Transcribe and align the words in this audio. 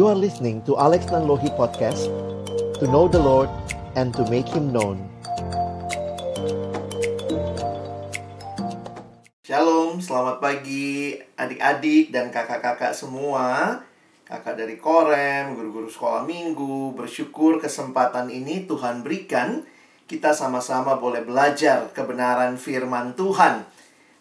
You 0.00 0.08
are 0.08 0.16
listening 0.16 0.64
to 0.64 0.80
Alex 0.80 1.12
Nanlohi 1.12 1.52
Podcast 1.60 2.08
To 2.80 2.88
know 2.88 3.04
the 3.04 3.20
Lord 3.20 3.52
and 4.00 4.16
to 4.16 4.24
make 4.32 4.48
Him 4.48 4.72
known. 4.72 4.96
Shalom, 9.44 10.00
selamat 10.00 10.40
pagi 10.40 11.20
adik-adik 11.36 12.16
dan 12.16 12.32
kakak-kakak 12.32 12.96
semua. 12.96 13.76
Kakak 14.24 14.56
dari 14.56 14.80
Korem, 14.80 15.52
guru-guru 15.52 15.92
sekolah 15.92 16.24
minggu 16.24 16.96
Bersyukur 16.96 17.60
kesempatan 17.60 18.32
ini 18.32 18.64
Tuhan 18.64 19.04
berikan. 19.04 19.68
Kita 20.08 20.32
sama-sama 20.32 20.96
boleh 20.96 21.28
belajar 21.28 21.92
kebenaran 21.92 22.56
firman 22.56 23.12
Tuhan. 23.20 23.68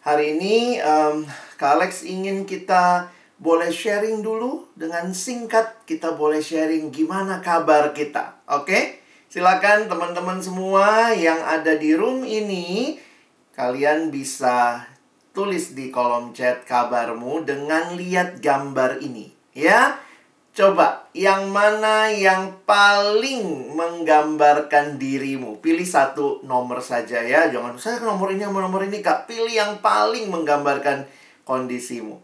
Hari 0.03 0.35
ini 0.35 0.83
um, 0.83 1.23
Kak 1.55 1.79
Alex 1.79 2.03
ingin 2.03 2.43
kita 2.43 3.15
boleh 3.39 3.71
sharing 3.71 4.19
dulu 4.19 4.67
dengan 4.75 5.15
singkat 5.15 5.87
kita 5.87 6.19
boleh 6.19 6.43
sharing 6.43 6.91
gimana 6.91 7.39
kabar 7.39 7.95
kita. 7.95 8.43
Oke? 8.51 8.99
Silakan 9.31 9.87
teman-teman 9.87 10.43
semua 10.43 11.15
yang 11.15 11.39
ada 11.39 11.79
di 11.79 11.95
room 11.95 12.27
ini 12.27 12.99
kalian 13.55 14.11
bisa 14.11 14.83
tulis 15.31 15.71
di 15.71 15.87
kolom 15.87 16.35
chat 16.35 16.67
kabarmu 16.67 17.47
dengan 17.47 17.95
lihat 17.95 18.43
gambar 18.43 18.99
ini, 18.99 19.31
ya. 19.55 20.01
Coba 20.49 21.07
yang 21.15 21.53
mana 21.53 22.11
yang 22.11 22.65
paling 22.67 23.71
menggambarkan 23.77 24.99
dirimu? 24.99 25.61
Pilih 25.63 25.85
satu 25.85 26.43
nomor 26.43 26.83
saja 26.83 27.23
ya. 27.23 27.47
Jangan 27.47 27.79
saya 27.79 28.03
nomor 28.03 28.33
ini 28.33 28.43
nomor 28.43 28.83
ini 28.83 28.99
Kak. 28.99 29.29
Pilih 29.29 29.53
yang 29.53 29.79
paling 29.79 30.27
menggambarkan 30.27 31.07
kondisimu. 31.47 32.19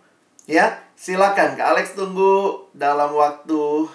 Ya, 0.50 0.85
silakan 0.96 1.60
Kak 1.60 1.68
Alex 1.76 1.94
tunggu 1.94 2.66
dalam 2.72 3.12
waktu 3.12 3.88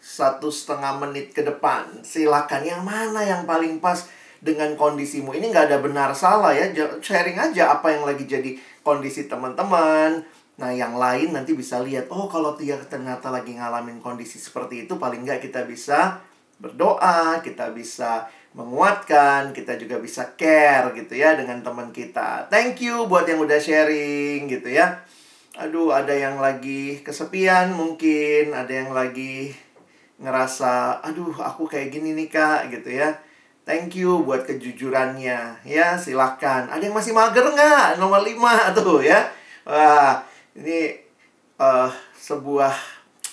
satu 0.00 0.48
setengah 0.48 0.96
menit 0.96 1.36
ke 1.36 1.44
depan. 1.44 2.00
Silakan 2.00 2.62
yang 2.64 2.82
mana 2.82 3.20
yang 3.22 3.44
paling 3.44 3.78
pas 3.78 4.08
dengan 4.40 4.72
kondisimu. 4.74 5.36
Ini 5.36 5.52
nggak 5.52 5.66
ada 5.72 5.78
benar 5.84 6.10
salah 6.16 6.56
ya. 6.56 6.72
Sharing 7.00 7.36
aja 7.36 7.76
apa 7.76 7.92
yang 7.92 8.08
lagi 8.08 8.24
jadi 8.24 8.56
kondisi 8.80 9.28
teman-teman. 9.28 10.24
Nah, 10.56 10.72
yang 10.72 10.96
lain 10.96 11.36
nanti 11.36 11.52
bisa 11.52 11.84
lihat, 11.84 12.08
oh 12.08 12.32
kalau 12.32 12.56
dia 12.56 12.80
ternyata 12.88 13.28
lagi 13.28 13.52
ngalamin 13.60 14.00
kondisi 14.00 14.40
seperti 14.40 14.88
itu, 14.88 14.96
paling 14.96 15.20
nggak 15.20 15.44
kita 15.44 15.68
bisa 15.68 16.24
berdoa, 16.56 17.44
kita 17.44 17.76
bisa 17.76 18.24
menguatkan, 18.56 19.52
kita 19.52 19.76
juga 19.76 20.00
bisa 20.00 20.32
care 20.32 20.96
gitu 20.96 21.12
ya 21.12 21.36
dengan 21.36 21.60
teman 21.60 21.92
kita. 21.92 22.48
Thank 22.48 22.80
you 22.80 23.04
buat 23.04 23.28
yang 23.28 23.44
udah 23.44 23.60
sharing 23.60 24.48
gitu 24.48 24.72
ya 24.72 25.04
aduh 25.56 25.88
ada 25.88 26.12
yang 26.12 26.36
lagi 26.36 27.00
kesepian 27.00 27.72
mungkin, 27.72 28.52
ada 28.52 28.68
yang 28.68 28.92
lagi 28.92 29.56
ngerasa, 30.20 31.00
aduh 31.00 31.32
aku 31.32 31.64
kayak 31.64 31.92
gini 31.92 32.12
nih 32.12 32.28
kak 32.28 32.68
gitu 32.72 32.92
ya. 32.92 33.16
Thank 33.66 33.98
you 33.98 34.22
buat 34.22 34.46
kejujurannya 34.46 35.66
ya 35.66 35.88
silahkan. 35.98 36.70
Ada 36.70 36.86
yang 36.86 36.94
masih 36.94 37.10
mager 37.10 37.42
nggak 37.42 37.98
nomor 37.98 38.22
5 38.22 38.36
tuh 38.78 39.02
ya. 39.02 39.26
Wah 39.66 40.22
ini 40.54 40.94
uh, 41.58 41.90
sebuah 42.14 42.70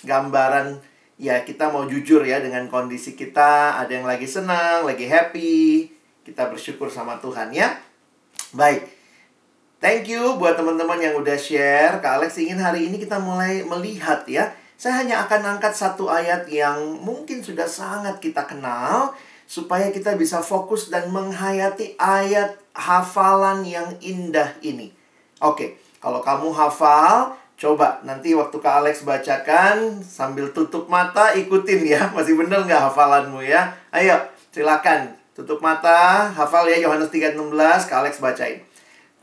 gambaran 0.02 0.80
ya 1.20 1.46
kita 1.46 1.70
mau 1.70 1.86
jujur 1.86 2.26
ya 2.26 2.42
dengan 2.42 2.66
kondisi 2.66 3.14
kita. 3.14 3.78
Ada 3.78 4.00
yang 4.00 4.06
lagi 4.08 4.26
senang, 4.26 4.82
lagi 4.88 5.06
happy. 5.06 5.92
Kita 6.26 6.50
bersyukur 6.50 6.90
sama 6.90 7.20
Tuhan 7.22 7.54
ya. 7.54 7.70
Baik. 8.56 8.93
Thank 9.84 10.08
you 10.08 10.40
buat 10.40 10.56
teman-teman 10.56 10.96
yang 10.96 11.12
udah 11.20 11.36
share. 11.36 12.00
Kak 12.00 12.16
Alex 12.16 12.40
ingin 12.40 12.56
hari 12.56 12.88
ini 12.88 12.96
kita 12.96 13.20
mulai 13.20 13.60
melihat 13.68 14.24
ya. 14.24 14.48
Saya 14.80 15.04
hanya 15.04 15.28
akan 15.28 15.60
angkat 15.60 15.76
satu 15.76 16.08
ayat 16.08 16.48
yang 16.48 17.04
mungkin 17.04 17.44
sudah 17.44 17.68
sangat 17.68 18.16
kita 18.16 18.48
kenal 18.48 19.12
supaya 19.44 19.92
kita 19.92 20.16
bisa 20.16 20.40
fokus 20.40 20.88
dan 20.88 21.12
menghayati 21.12 22.00
ayat 22.00 22.56
hafalan 22.72 23.60
yang 23.68 23.92
indah 24.00 24.56
ini. 24.64 24.88
Oke, 25.44 25.76
kalau 26.00 26.24
kamu 26.24 26.48
hafal, 26.56 27.36
coba 27.60 28.00
nanti 28.08 28.32
waktu 28.32 28.56
Kak 28.56 28.88
Alex 28.88 29.04
bacakan 29.04 30.00
sambil 30.00 30.48
tutup 30.56 30.88
mata 30.88 31.36
ikutin 31.36 31.84
ya. 31.84 32.08
Masih 32.16 32.40
bener 32.40 32.64
nggak 32.64 32.88
hafalanmu 32.88 33.44
ya? 33.44 33.76
Ayo, 33.92 34.16
silakan 34.48 35.12
tutup 35.36 35.60
mata, 35.60 36.32
hafal 36.32 36.72
ya 36.72 36.80
Yohanes 36.80 37.12
3:16, 37.12 37.36
Kak 37.84 38.00
Alex 38.00 38.24
bacain. 38.24 38.64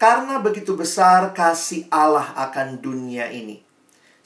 Karena 0.02 0.42
begitu 0.42 0.74
besar 0.74 1.30
kasih 1.30 1.86
Allah 1.94 2.34
akan 2.34 2.82
dunia 2.82 3.30
ini, 3.30 3.62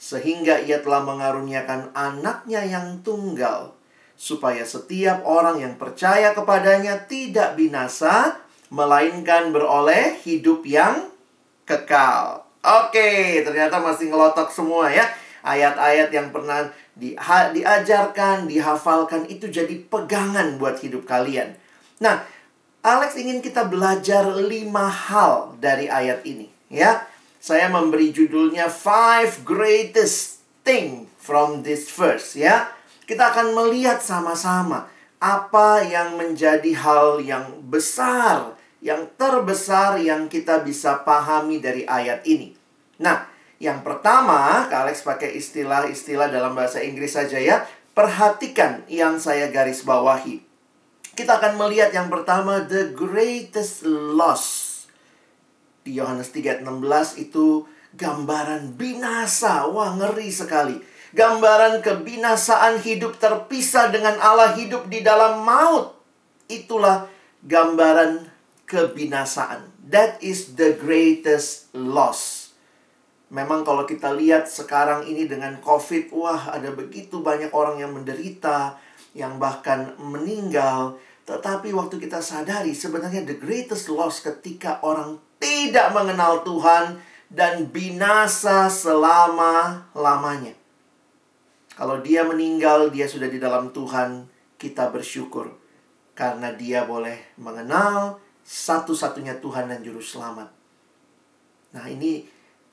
sehingga 0.00 0.56
ia 0.64 0.80
telah 0.80 1.04
mengaruniakan 1.04 1.92
anaknya 1.92 2.64
yang 2.64 3.04
tunggal, 3.04 3.76
supaya 4.16 4.64
setiap 4.64 5.20
orang 5.28 5.60
yang 5.60 5.76
percaya 5.76 6.32
kepadanya 6.32 7.04
tidak 7.04 7.60
binasa, 7.60 8.40
melainkan 8.72 9.52
beroleh 9.52 10.16
hidup 10.24 10.64
yang 10.64 11.12
kekal. 11.68 12.48
Oke, 12.64 13.44
ternyata 13.44 13.76
masih 13.76 14.08
ngelotok 14.08 14.48
semua 14.48 14.88
ya. 14.88 15.04
Ayat-ayat 15.44 16.08
yang 16.08 16.32
pernah 16.32 16.72
di, 16.96 17.12
diajarkan, 17.28 18.48
dihafalkan 18.48 19.28
itu 19.28 19.52
jadi 19.52 19.76
pegangan 19.92 20.56
buat 20.56 20.80
hidup 20.80 21.04
kalian. 21.04 21.52
Nah, 22.00 22.24
Alex 22.86 23.18
ingin 23.18 23.42
kita 23.42 23.66
belajar 23.66 24.22
lima 24.38 24.86
hal 24.86 25.58
dari 25.58 25.90
ayat 25.90 26.22
ini, 26.22 26.46
ya. 26.70 27.02
Saya 27.42 27.66
memberi 27.66 28.14
judulnya 28.14 28.70
Five 28.70 29.42
Greatest 29.42 30.38
Thing 30.62 31.10
from 31.18 31.66
this 31.66 31.90
verse, 31.90 32.38
ya. 32.38 32.70
Kita 33.02 33.34
akan 33.34 33.58
melihat 33.58 33.98
sama-sama 33.98 34.86
apa 35.18 35.82
yang 35.82 36.14
menjadi 36.14 36.78
hal 36.78 37.18
yang 37.26 37.58
besar, 37.66 38.54
yang 38.78 39.10
terbesar 39.18 39.98
yang 39.98 40.30
kita 40.30 40.62
bisa 40.62 41.02
pahami 41.02 41.58
dari 41.58 41.82
ayat 41.90 42.22
ini. 42.22 42.54
Nah, 43.02 43.26
yang 43.58 43.82
pertama, 43.82 44.70
Kak 44.70 44.86
Alex 44.86 45.02
pakai 45.02 45.34
istilah-istilah 45.34 46.30
dalam 46.30 46.54
bahasa 46.54 46.78
Inggris 46.78 47.18
saja 47.18 47.42
ya. 47.42 47.66
Perhatikan 47.98 48.86
yang 48.86 49.18
saya 49.18 49.50
garis 49.50 49.82
bawahi 49.82 50.45
kita 51.16 51.40
akan 51.40 51.56
melihat 51.56 51.90
yang 51.96 52.12
pertama 52.12 52.60
the 52.68 52.92
greatest 52.92 53.88
loss. 53.88 54.84
Di 55.80 55.96
Yohanes 55.96 56.28
3:16 56.28 57.16
itu 57.16 57.64
gambaran 57.96 58.76
binasa. 58.76 59.64
Wah, 59.72 59.96
ngeri 59.96 60.28
sekali. 60.28 60.76
Gambaran 61.16 61.80
kebinasaan 61.80 62.84
hidup 62.84 63.16
terpisah 63.16 63.88
dengan 63.88 64.20
Allah 64.20 64.52
hidup 64.60 64.92
di 64.92 65.00
dalam 65.00 65.40
maut. 65.40 65.96
Itulah 66.52 67.08
gambaran 67.40 68.28
kebinasaan. 68.68 69.72
That 69.88 70.20
is 70.20 70.58
the 70.60 70.76
greatest 70.76 71.72
loss. 71.72 72.52
Memang 73.32 73.64
kalau 73.64 73.88
kita 73.88 74.12
lihat 74.12 74.46
sekarang 74.46 75.08
ini 75.08 75.26
dengan 75.26 75.58
COVID, 75.58 76.14
wah 76.14 76.52
ada 76.52 76.70
begitu 76.70 77.24
banyak 77.24 77.50
orang 77.50 77.82
yang 77.82 77.90
menderita, 77.90 78.78
yang 79.16 79.40
bahkan 79.40 79.96
meninggal. 79.96 81.00
Tetapi 81.24 81.72
waktu 81.72 81.96
kita 81.96 82.20
sadari 82.20 82.76
sebenarnya 82.76 83.24
the 83.24 83.34
greatest 83.34 83.88
loss 83.88 84.20
ketika 84.20 84.78
orang 84.84 85.18
tidak 85.40 85.90
mengenal 85.96 86.44
Tuhan 86.44 87.00
dan 87.32 87.66
binasa 87.72 88.70
selama-lamanya. 88.70 90.54
Kalau 91.76 92.00
dia 92.00 92.24
meninggal, 92.24 92.88
dia 92.88 93.04
sudah 93.04 93.28
di 93.28 93.36
dalam 93.36 93.74
Tuhan, 93.74 94.30
kita 94.56 94.88
bersyukur. 94.88 95.52
Karena 96.16 96.54
dia 96.56 96.88
boleh 96.88 97.36
mengenal 97.36 98.16
satu-satunya 98.46 99.42
Tuhan 99.42 99.68
dan 99.68 99.84
Juru 99.84 100.00
Selamat. 100.00 100.48
Nah 101.76 101.84
ini 101.92 102.24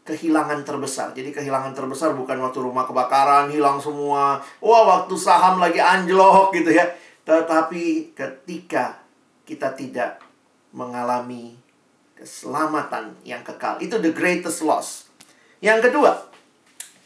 kehilangan 0.04 0.68
terbesar. 0.68 1.16
Jadi 1.16 1.32
kehilangan 1.32 1.72
terbesar 1.72 2.12
bukan 2.16 2.40
waktu 2.44 2.60
rumah 2.60 2.84
kebakaran, 2.84 3.48
hilang 3.50 3.80
semua. 3.80 4.44
Wah 4.60 4.84
waktu 4.84 5.16
saham 5.16 5.60
lagi 5.64 5.80
anjlok 5.80 6.52
gitu 6.56 6.72
ya 6.76 6.88
tetapi 7.24 8.12
ketika 8.12 9.00
kita 9.48 9.72
tidak 9.76 10.20
mengalami 10.76 11.56
keselamatan 12.20 13.16
yang 13.24 13.44
kekal, 13.44 13.80
itu 13.80 13.96
the 14.00 14.12
greatest 14.12 14.64
loss. 14.64 15.08
Yang 15.64 15.92
kedua, 15.92 16.12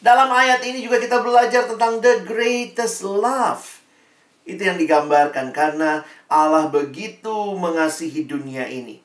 dalam 0.02 0.30
ayat 0.34 0.66
ini 0.66 0.82
juga 0.82 0.98
kita 0.98 1.22
belajar 1.22 1.70
tentang 1.70 2.02
the 2.02 2.26
greatest 2.26 3.06
love. 3.06 3.62
Itu 4.48 4.66
yang 4.66 4.82
digambarkan 4.82 5.54
karena 5.54 6.02
Allah 6.32 6.72
begitu 6.72 7.54
mengasihi 7.54 8.26
dunia 8.26 8.66
ini. 8.66 9.04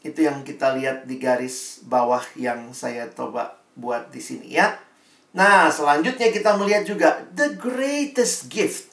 Itu 0.00 0.24
yang 0.24 0.40
kita 0.44 0.76
lihat 0.80 1.04
di 1.04 1.20
garis 1.20 1.84
bawah 1.84 2.24
yang 2.36 2.72
saya 2.72 3.08
coba 3.12 3.60
buat 3.76 4.08
di 4.08 4.20
sini 4.20 4.56
ya. 4.56 4.80
Nah, 5.36 5.70
selanjutnya 5.70 6.32
kita 6.34 6.56
melihat 6.58 6.82
juga 6.88 7.22
the 7.36 7.54
greatest 7.54 8.50
gift. 8.50 8.90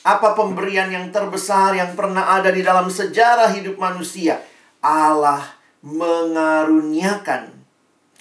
Apa 0.00 0.32
pemberian 0.32 0.88
yang 0.88 1.12
terbesar 1.12 1.76
yang 1.76 1.92
pernah 1.92 2.40
ada 2.40 2.48
di 2.48 2.64
dalam 2.64 2.88
sejarah 2.88 3.52
hidup 3.52 3.76
manusia? 3.76 4.40
Allah 4.80 5.44
mengaruniakan. 5.84 7.52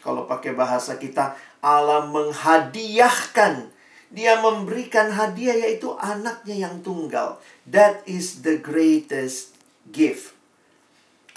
Kalau 0.03 0.27
pakai 0.27 0.55
bahasa 0.55 0.99
kita, 0.99 1.35
Allah 1.63 2.07
menghadiahkan 2.07 3.79
Dia 4.09 4.41
memberikan 4.41 5.13
hadiah 5.13 5.53
yaitu 5.53 5.93
anaknya 6.01 6.65
yang 6.65 6.81
tunggal. 6.81 7.37
That 7.69 8.01
is 8.09 8.41
the 8.41 8.57
greatest 8.57 9.53
gift. 9.93 10.38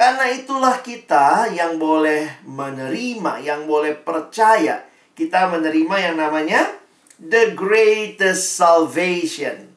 Karena 0.03 0.35
itulah 0.35 0.83
kita 0.83 1.47
yang 1.55 1.79
boleh 1.79 2.43
menerima, 2.43 3.39
yang 3.39 3.71
boleh 3.71 3.95
percaya. 3.95 4.83
Kita 5.15 5.47
menerima 5.47 5.97
yang 6.11 6.19
namanya 6.19 6.75
the 7.23 7.55
greatest 7.55 8.59
salvation. 8.59 9.71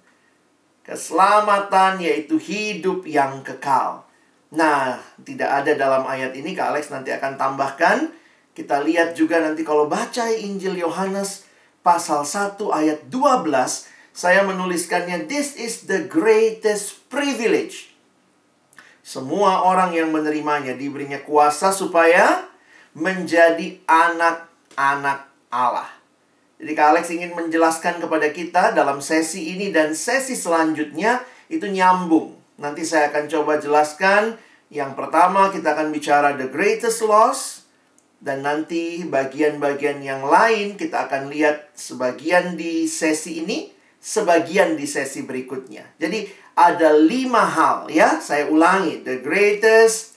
Keselamatan 0.81 2.01
yaitu 2.01 2.41
hidup 2.41 3.05
yang 3.05 3.45
kekal. 3.45 4.09
Nah, 4.49 4.97
tidak 5.21 5.61
ada 5.61 5.77
dalam 5.77 6.01
ayat 6.09 6.33
ini, 6.33 6.57
Kak 6.57 6.73
Alex 6.73 6.89
nanti 6.89 7.13
akan 7.13 7.37
tambahkan. 7.37 8.09
Kita 8.57 8.81
lihat 8.81 9.13
juga 9.13 9.37
nanti 9.45 9.61
kalau 9.61 9.85
baca 9.85 10.25
Injil 10.33 10.81
Yohanes 10.81 11.45
pasal 11.85 12.25
1 12.25 12.57
ayat 12.73 13.13
12, 13.13 13.45
saya 14.09 14.41
menuliskannya, 14.41 15.29
This 15.29 15.53
is 15.53 15.85
the 15.85 16.09
greatest 16.09 17.05
privilege. 17.13 17.93
Semua 19.05 19.61
orang 19.69 19.93
yang 19.93 20.09
menerimanya 20.09 20.73
diberinya 20.73 21.21
kuasa 21.21 21.69
supaya 21.69 22.49
menjadi 22.97 23.77
anak-anak 23.85 25.29
Allah. 25.53 25.85
Jadi 26.57 26.71
Kak 26.73 26.87
Alex 26.89 27.13
ingin 27.13 27.37
menjelaskan 27.37 28.01
kepada 28.01 28.33
kita 28.33 28.73
dalam 28.73 29.05
sesi 29.05 29.53
ini 29.53 29.69
dan 29.69 29.93
sesi 29.93 30.33
selanjutnya 30.33 31.21
itu 31.53 31.69
nyambung. 31.69 32.33
Nanti 32.57 32.81
saya 32.81 33.13
akan 33.13 33.29
coba 33.29 33.61
jelaskan. 33.61 34.41
Yang 34.73 34.97
pertama 34.97 35.53
kita 35.53 35.77
akan 35.77 35.93
bicara 35.93 36.33
the 36.33 36.49
greatest 36.49 37.05
loss. 37.05 37.69
Dan 38.17 38.41
nanti 38.41 39.05
bagian-bagian 39.05 40.01
yang 40.01 40.25
lain 40.25 40.81
kita 40.81 41.05
akan 41.05 41.29
lihat 41.29 41.77
sebagian 41.77 42.57
di 42.57 42.89
sesi 42.89 43.45
ini, 43.45 43.69
sebagian 44.01 44.73
di 44.73 44.89
sesi 44.89 45.21
berikutnya. 45.21 45.93
Jadi 46.01 46.25
ada 46.55 46.95
lima 46.95 47.43
hal 47.43 47.91
ya, 47.91 48.23
saya 48.23 48.47
ulangi. 48.47 49.03
The 49.03 49.19
greatest 49.19 50.15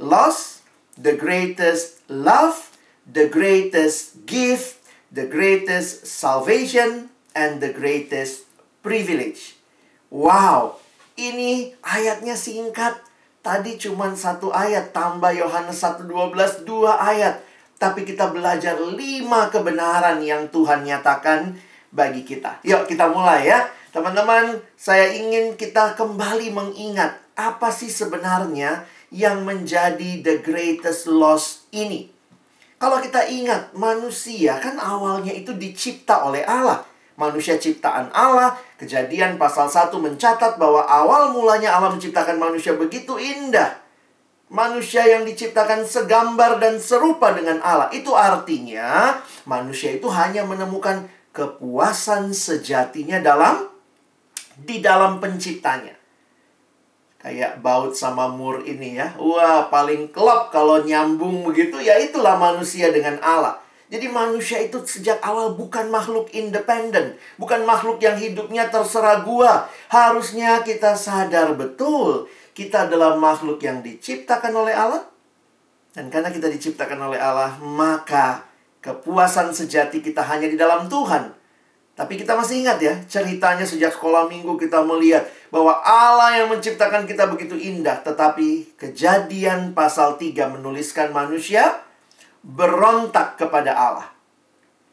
loss, 0.00 0.64
the 0.96 1.12
greatest 1.14 2.00
love, 2.08 2.72
the 3.04 3.28
greatest 3.28 4.24
gift, 4.24 4.80
the 5.12 5.28
greatest 5.28 6.08
salvation, 6.08 7.12
and 7.36 7.60
the 7.60 7.70
greatest 7.70 8.48
privilege. 8.80 9.60
Wow, 10.08 10.80
ini 11.20 11.76
ayatnya 11.84 12.34
singkat. 12.34 13.04
Tadi 13.44 13.76
cuma 13.76 14.08
satu 14.16 14.48
ayat, 14.56 14.96
tambah 14.96 15.36
Yohanes 15.36 15.76
1.12, 15.76 16.64
dua 16.64 16.96
ayat. 16.96 17.44
Tapi 17.76 18.08
kita 18.08 18.32
belajar 18.32 18.80
lima 18.80 19.52
kebenaran 19.52 20.24
yang 20.24 20.48
Tuhan 20.48 20.88
nyatakan 20.88 21.52
bagi 21.94 22.26
kita. 22.26 22.60
Yuk 22.66 22.90
kita 22.90 23.06
mulai 23.08 23.46
ya. 23.46 23.70
Teman-teman, 23.94 24.58
saya 24.74 25.14
ingin 25.14 25.54
kita 25.54 25.94
kembali 25.94 26.50
mengingat 26.50 27.14
apa 27.38 27.70
sih 27.70 27.86
sebenarnya 27.86 28.82
yang 29.14 29.46
menjadi 29.46 30.18
the 30.18 30.42
greatest 30.42 31.06
loss 31.06 31.70
ini. 31.70 32.10
Kalau 32.82 32.98
kita 32.98 33.22
ingat, 33.30 33.70
manusia 33.78 34.58
kan 34.58 34.76
awalnya 34.82 35.30
itu 35.30 35.54
dicipta 35.54 36.26
oleh 36.26 36.42
Allah. 36.42 36.82
Manusia 37.14 37.54
ciptaan 37.54 38.10
Allah, 38.10 38.58
kejadian 38.74 39.38
pasal 39.38 39.70
1 39.70 39.94
mencatat 39.94 40.58
bahwa 40.58 40.82
awal 40.82 41.30
mulanya 41.30 41.78
Allah 41.78 41.94
menciptakan 41.94 42.34
manusia 42.42 42.74
begitu 42.74 43.14
indah. 43.14 43.78
Manusia 44.50 45.06
yang 45.06 45.22
diciptakan 45.22 45.86
segambar 45.86 46.58
dan 46.58 46.82
serupa 46.82 47.30
dengan 47.30 47.62
Allah. 47.62 47.86
Itu 47.94 48.18
artinya 48.18 49.22
manusia 49.46 49.94
itu 49.94 50.10
hanya 50.10 50.42
menemukan 50.42 51.06
kepuasan 51.34 52.30
sejatinya 52.30 53.18
dalam 53.18 53.66
di 54.54 54.78
dalam 54.78 55.18
penciptanya. 55.18 55.98
Kayak 57.18 57.58
baut 57.64 57.96
sama 57.96 58.30
mur 58.30 58.62
ini 58.62 59.00
ya. 59.00 59.16
Wah, 59.18 59.66
paling 59.66 60.14
klop 60.14 60.54
kalau 60.54 60.84
nyambung 60.84 61.42
begitu 61.42 61.80
ya 61.82 61.98
itulah 61.98 62.38
manusia 62.38 62.94
dengan 62.94 63.18
Allah. 63.20 63.58
Jadi 63.90 64.08
manusia 64.08 64.62
itu 64.64 64.80
sejak 64.80 65.20
awal 65.20 65.58
bukan 65.58 65.92
makhluk 65.92 66.32
independen, 66.32 67.20
bukan 67.36 67.68
makhluk 67.68 68.00
yang 68.00 68.16
hidupnya 68.16 68.72
terserah 68.72 69.20
gua. 69.26 69.68
Harusnya 69.92 70.64
kita 70.64 70.96
sadar 70.96 71.52
betul 71.52 72.30
kita 72.54 72.86
adalah 72.86 73.18
makhluk 73.18 73.58
yang 73.60 73.82
diciptakan 73.82 74.54
oleh 74.54 74.72
Allah. 74.72 75.02
Dan 75.94 76.10
karena 76.10 76.30
kita 76.30 76.46
diciptakan 76.50 76.98
oleh 77.10 77.18
Allah, 77.18 77.58
maka 77.62 78.46
kepuasan 78.84 79.56
sejati 79.56 80.04
kita 80.04 80.20
hanya 80.20 80.44
di 80.44 80.60
dalam 80.60 80.84
Tuhan. 80.92 81.32
Tapi 81.94 82.20
kita 82.20 82.36
masih 82.36 82.66
ingat 82.66 82.82
ya, 82.82 82.94
ceritanya 83.06 83.64
sejak 83.64 83.96
sekolah 83.96 84.28
minggu 84.28 84.58
kita 84.60 84.82
melihat 84.84 85.24
bahwa 85.48 85.78
Allah 85.80 86.42
yang 86.42 86.52
menciptakan 86.52 87.08
kita 87.08 87.30
begitu 87.30 87.56
indah. 87.56 88.02
Tetapi 88.04 88.76
kejadian 88.76 89.72
pasal 89.72 90.20
3 90.20 90.58
menuliskan 90.58 91.14
manusia 91.14 91.80
berontak 92.44 93.40
kepada 93.40 93.72
Allah. 93.72 94.08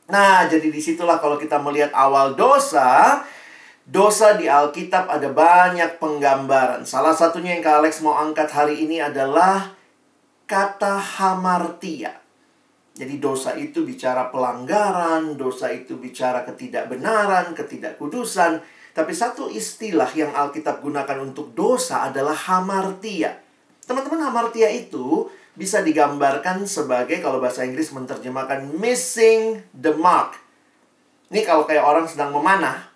Nah, 0.07 0.45
jadi 0.45 0.69
di 0.69 0.77
situlah 0.77 1.17
kalau 1.17 1.41
kita 1.41 1.57
melihat 1.57 1.89
awal 1.97 2.37
dosa, 2.37 3.25
dosa 3.81 4.37
di 4.37 4.45
Alkitab 4.45 5.09
ada 5.09 5.25
banyak 5.33 5.97
penggambaran. 5.97 6.85
Salah 6.85 7.17
satunya 7.17 7.57
yang 7.57 7.65
Kak 7.65 7.81
Alex 7.81 8.05
mau 8.05 8.13
angkat 8.13 8.53
hari 8.53 8.77
ini 8.77 9.01
adalah 9.01 9.73
kata 10.45 11.01
hamartia. 11.01 12.20
Jadi 12.91 13.23
dosa 13.23 13.55
itu 13.55 13.87
bicara 13.87 14.27
pelanggaran, 14.27 15.39
dosa 15.39 15.71
itu 15.71 15.95
bicara 15.95 16.43
ketidakbenaran, 16.43 17.55
ketidakkudusan. 17.55 18.59
Tapi 18.91 19.13
satu 19.15 19.47
istilah 19.47 20.11
yang 20.11 20.35
Alkitab 20.35 20.83
gunakan 20.83 21.17
untuk 21.23 21.55
dosa 21.55 22.11
adalah 22.11 22.35
hamartia. 22.35 23.39
Teman-teman, 23.87 24.27
hamartia 24.27 24.67
itu 24.67 25.31
bisa 25.55 25.79
digambarkan 25.79 26.67
sebagai 26.67 27.19
kalau 27.23 27.39
bahasa 27.39 27.63
Inggris 27.63 27.91
menerjemahkan 27.95 28.67
missing 28.75 29.63
the 29.71 29.95
mark. 29.95 30.39
Ini 31.31 31.47
kalau 31.47 31.63
kayak 31.63 31.83
orang 31.83 32.03
sedang 32.07 32.35
memanah, 32.35 32.91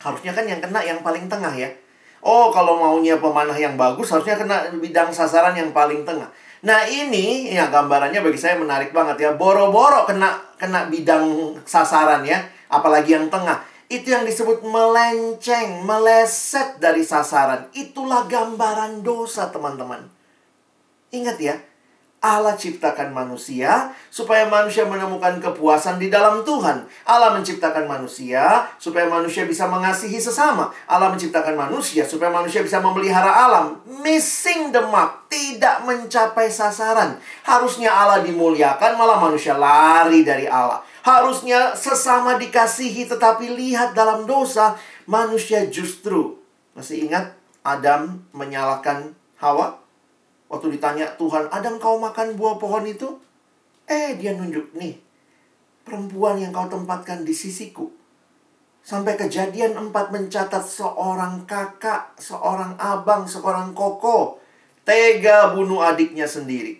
harusnya 0.00 0.36
kan 0.36 0.44
yang 0.44 0.60
kena 0.60 0.84
yang 0.84 1.00
paling 1.00 1.24
tengah 1.24 1.56
ya. 1.56 1.72
Oh, 2.20 2.52
kalau 2.52 2.76
maunya 2.76 3.16
pemanah 3.16 3.56
yang 3.56 3.80
bagus 3.80 4.12
harusnya 4.12 4.36
kena 4.36 4.68
bidang 4.76 5.08
sasaran 5.08 5.56
yang 5.56 5.72
paling 5.72 6.04
tengah. 6.04 6.28
Nah 6.66 6.82
ini 6.90 7.54
ya 7.54 7.70
gambarannya 7.70 8.18
bagi 8.26 8.34
saya 8.42 8.58
menarik 8.58 8.90
banget 8.90 9.22
ya. 9.22 9.30
Boro-boro 9.38 10.02
kena 10.02 10.34
kena 10.58 10.90
bidang 10.90 11.54
sasaran 11.62 12.26
ya, 12.26 12.42
apalagi 12.66 13.14
yang 13.14 13.30
tengah. 13.30 13.62
Itu 13.86 14.10
yang 14.10 14.26
disebut 14.26 14.66
melenceng, 14.66 15.86
meleset 15.86 16.82
dari 16.82 17.06
sasaran. 17.06 17.70
Itulah 17.70 18.26
gambaran 18.26 19.06
dosa, 19.06 19.46
teman-teman. 19.54 20.10
Ingat 21.14 21.38
ya, 21.38 21.54
Allah 22.24 22.56
ciptakan 22.56 23.12
manusia 23.12 23.92
supaya 24.08 24.48
manusia 24.48 24.88
menemukan 24.88 25.36
kepuasan 25.38 26.00
di 26.00 26.08
dalam 26.08 26.42
Tuhan. 26.42 26.88
Allah 27.04 27.36
menciptakan 27.36 27.84
manusia 27.84 28.66
supaya 28.80 29.04
manusia 29.06 29.44
bisa 29.44 29.68
mengasihi 29.68 30.16
sesama. 30.16 30.72
Allah 30.88 31.12
menciptakan 31.12 31.54
manusia 31.54 32.08
supaya 32.08 32.32
manusia 32.32 32.64
bisa 32.64 32.80
memelihara 32.80 33.30
alam. 33.30 33.78
Missing 34.02 34.72
the 34.72 34.80
mark, 34.88 35.28
tidak 35.30 35.84
mencapai 35.84 36.48
sasaran. 36.48 37.20
Harusnya 37.44 37.92
Allah 37.92 38.24
dimuliakan, 38.24 38.96
malah 38.96 39.20
manusia 39.20 39.54
lari 39.54 40.24
dari 40.24 40.48
Allah. 40.48 40.80
Harusnya 41.06 41.78
sesama 41.78 42.34
dikasihi, 42.40 43.06
tetapi 43.06 43.54
lihat 43.54 43.94
dalam 43.94 44.26
dosa, 44.26 44.74
manusia 45.06 45.62
justru. 45.70 46.34
Masih 46.74 47.06
ingat 47.06 47.38
Adam 47.62 48.26
menyalahkan 48.34 49.14
Hawa? 49.38 49.85
Waktu 50.46 50.78
ditanya 50.78 51.10
Tuhan, 51.18 51.50
ada 51.50 51.68
kau 51.82 51.98
makan 51.98 52.38
buah 52.38 52.56
pohon 52.56 52.86
itu? 52.86 53.18
Eh, 53.86 54.14
dia 54.18 54.34
nunjuk 54.34 54.74
nih. 54.78 54.98
Perempuan 55.82 56.38
yang 56.38 56.54
kau 56.54 56.66
tempatkan 56.66 57.22
di 57.22 57.34
sisiku. 57.34 57.90
Sampai 58.86 59.18
kejadian 59.18 59.74
empat 59.74 60.14
mencatat 60.14 60.62
seorang 60.62 61.42
kakak, 61.46 62.14
seorang 62.22 62.78
abang, 62.78 63.26
seorang 63.26 63.74
koko. 63.74 64.38
Tega 64.86 65.50
bunuh 65.50 65.82
adiknya 65.82 66.30
sendiri. 66.30 66.78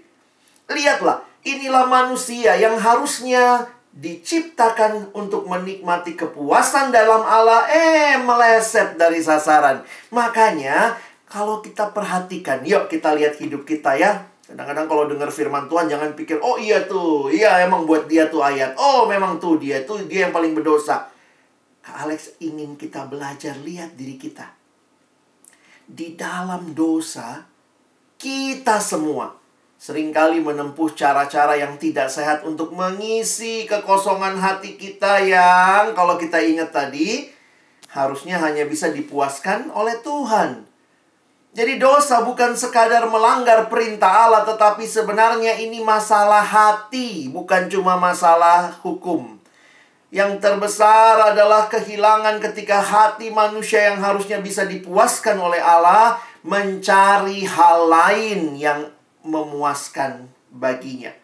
Lihatlah, 0.71 1.27
inilah 1.43 1.91
manusia 1.91 2.55
yang 2.55 2.79
harusnya 2.79 3.67
diciptakan 3.97 5.11
untuk 5.17 5.49
menikmati 5.49 6.15
kepuasan 6.15 6.95
dalam 6.95 7.27
Allah, 7.27 7.67
eh 7.67 8.15
meleset 8.21 8.95
dari 8.95 9.19
sasaran. 9.19 9.83
Makanya 10.13 10.95
kalau 11.27 11.59
kita 11.59 11.91
perhatikan, 11.91 12.63
yuk 12.63 12.87
kita 12.87 13.15
lihat 13.19 13.35
hidup 13.43 13.67
kita 13.67 13.99
ya. 13.99 14.31
Kadang-kadang 14.47 14.87
kalau 14.87 15.05
dengar 15.11 15.27
firman 15.35 15.67
Tuhan 15.67 15.91
jangan 15.91 16.15
pikir, 16.15 16.39
oh 16.39 16.55
iya 16.55 16.87
tuh, 16.87 17.27
iya 17.35 17.67
emang 17.67 17.83
buat 17.83 18.07
dia 18.07 18.31
tuh 18.31 18.47
ayat. 18.47 18.79
Oh 18.79 19.11
memang 19.11 19.43
tuh 19.43 19.59
dia 19.59 19.83
tuh 19.83 20.07
dia 20.07 20.31
yang 20.31 20.35
paling 20.35 20.55
berdosa. 20.55 21.11
Kak 21.83 22.07
Alex 22.07 22.39
ingin 22.39 22.79
kita 22.79 23.11
belajar 23.11 23.59
lihat 23.67 23.99
diri 23.99 24.15
kita. 24.15 24.55
Di 25.87 26.15
dalam 26.15 26.75
dosa, 26.79 27.43
kita 28.19 28.79
semua 28.79 29.35
sering 29.77 30.15
kali 30.15 30.41
menempuh 30.41 30.95
cara-cara 30.95 31.59
yang 31.59 31.77
tidak 31.77 32.09
sehat 32.09 32.47
untuk 32.47 32.73
mengisi 32.73 33.69
kekosongan 33.69 34.41
hati 34.41 34.75
kita 34.79 35.21
yang 35.21 35.93
kalau 35.93 36.17
kita 36.17 36.41
ingat 36.41 36.73
tadi 36.73 37.29
harusnya 37.93 38.41
hanya 38.41 38.65
bisa 38.67 38.95
dipuaskan 38.95 39.75
oleh 39.75 40.01
Tuhan. 40.01 40.76
Jadi 41.57 41.81
dosa 41.81 42.21
bukan 42.21 42.53
sekadar 42.53 43.09
melanggar 43.09 43.73
perintah 43.73 44.29
Allah 44.29 44.45
tetapi 44.45 44.85
sebenarnya 44.85 45.57
ini 45.57 45.81
masalah 45.81 46.45
hati, 46.45 47.33
bukan 47.33 47.73
cuma 47.73 47.97
masalah 47.97 48.77
hukum. 48.85 49.41
Yang 50.13 50.45
terbesar 50.45 51.33
adalah 51.33 51.65
kehilangan 51.73 52.45
ketika 52.45 52.85
hati 52.85 53.33
manusia 53.33 53.89
yang 53.89 54.05
harusnya 54.05 54.37
bisa 54.45 54.69
dipuaskan 54.69 55.41
oleh 55.41 55.57
Allah 55.57 56.21
mencari 56.45 57.49
hal 57.49 57.89
lain 57.89 58.61
yang 58.61 58.93
memuaskan 59.25 60.29
baginya. 60.53 61.17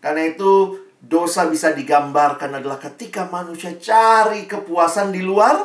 Karena 0.00 0.32
itu 0.32 0.80
dosa 0.96 1.44
bisa 1.44 1.76
digambarkan 1.76 2.56
adalah 2.56 2.80
ketika 2.80 3.28
manusia 3.28 3.76
cari 3.76 4.48
kepuasan 4.48 5.12
di 5.12 5.20
luar 5.20 5.60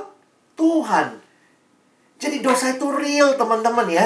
Tuhan. 0.60 1.27
Jadi 2.18 2.42
dosa 2.42 2.74
itu 2.74 2.90
real 2.90 3.38
teman-teman 3.38 3.88
ya. 3.90 4.06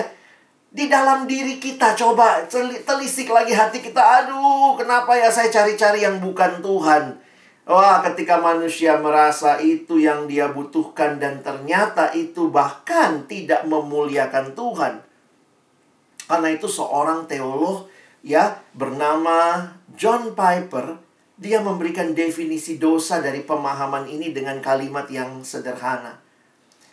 Di 0.71 0.87
dalam 0.87 1.27
diri 1.27 1.59
kita 1.59 1.95
coba 1.99 2.47
telisik 2.85 3.27
lagi 3.27 3.51
hati 3.51 3.83
kita. 3.83 3.99
Aduh, 3.99 4.79
kenapa 4.79 5.15
ya 5.19 5.27
saya 5.27 5.51
cari-cari 5.51 6.03
yang 6.03 6.23
bukan 6.23 6.63
Tuhan? 6.63 7.19
Wah, 7.67 8.03
ketika 8.03 8.39
manusia 8.39 8.99
merasa 8.99 9.59
itu 9.59 9.99
yang 9.99 10.27
dia 10.27 10.51
butuhkan 10.51 11.19
dan 11.21 11.39
ternyata 11.39 12.11
itu 12.11 12.51
bahkan 12.51 13.27
tidak 13.27 13.67
memuliakan 13.67 14.55
Tuhan. 14.55 14.93
Karena 16.27 16.49
itu 16.51 16.67
seorang 16.71 17.27
teolog 17.27 17.91
ya 18.23 18.63
bernama 18.71 19.71
John 19.93 20.31
Piper 20.31 20.97
dia 21.41 21.57
memberikan 21.57 22.13
definisi 22.13 22.77
dosa 22.77 23.17
dari 23.17 23.41
pemahaman 23.41 24.05
ini 24.05 24.29
dengan 24.29 24.61
kalimat 24.61 25.09
yang 25.09 25.41
sederhana. 25.41 26.21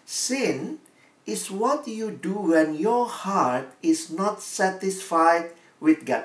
Sin 0.09 0.81
is 1.29 1.53
what 1.53 1.85
you 1.85 2.09
do 2.09 2.33
when 2.57 2.73
your 2.73 3.05
heart 3.05 3.69
is 3.85 4.09
not 4.09 4.41
satisfied 4.41 5.53
with 5.77 6.09
God. 6.09 6.25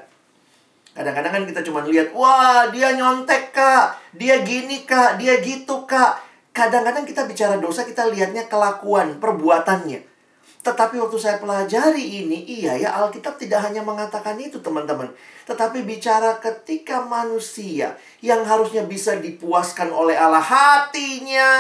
Kadang-kadang 0.95 1.43
kan 1.43 1.43
kita 1.43 1.62
cuma 1.67 1.83
lihat, 1.83 2.15
wah 2.15 2.72
dia 2.72 2.95
nyontek 2.95 3.51
kak, 3.51 4.00
dia 4.15 4.39
gini 4.48 4.88
kak, 4.88 5.19
dia 5.19 5.43
gitu 5.43 5.83
kak. 5.83 6.24
Kadang-kadang 6.55 7.03
kita 7.03 7.27
bicara 7.27 7.60
dosa, 7.60 7.83
kita 7.83 8.07
lihatnya 8.07 8.48
kelakuan, 8.48 9.19
perbuatannya. 9.19 10.15
Tetapi 10.63 10.95
waktu 10.95 11.17
saya 11.19 11.43
pelajari 11.43 12.24
ini, 12.24 12.48
iya 12.48 12.79
ya 12.79 12.95
Alkitab 13.03 13.36
tidak 13.36 13.67
hanya 13.67 13.83
mengatakan 13.83 14.39
itu 14.39 14.63
teman-teman. 14.63 15.12
Tetapi 15.43 15.83
bicara 15.83 16.39
ketika 16.39 17.03
manusia 17.03 18.00
yang 18.24 18.48
harusnya 18.48 18.88
bisa 18.88 19.19
dipuaskan 19.19 19.91
oleh 19.91 20.15
Allah 20.15 20.39
hatinya. 20.39 21.51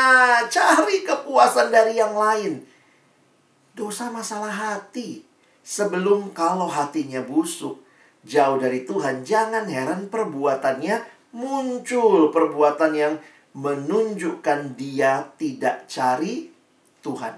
Cari 0.47 1.03
kepuasan 1.03 1.67
dari 1.67 1.99
yang 1.99 2.15
lain 2.15 2.72
dosa 3.73 4.13
masalah 4.13 4.53
hati. 4.53 5.25
Sebelum 5.63 6.35
kalau 6.35 6.67
hatinya 6.69 7.23
busuk, 7.23 7.81
jauh 8.27 8.59
dari 8.59 8.83
Tuhan, 8.83 9.23
jangan 9.23 9.65
heran 9.65 10.11
perbuatannya 10.11 11.01
muncul 11.33 12.29
perbuatan 12.29 12.91
yang 12.93 13.13
menunjukkan 13.57 14.75
dia 14.75 15.23
tidak 15.39 15.87
cari 15.87 16.51
Tuhan. 16.99 17.33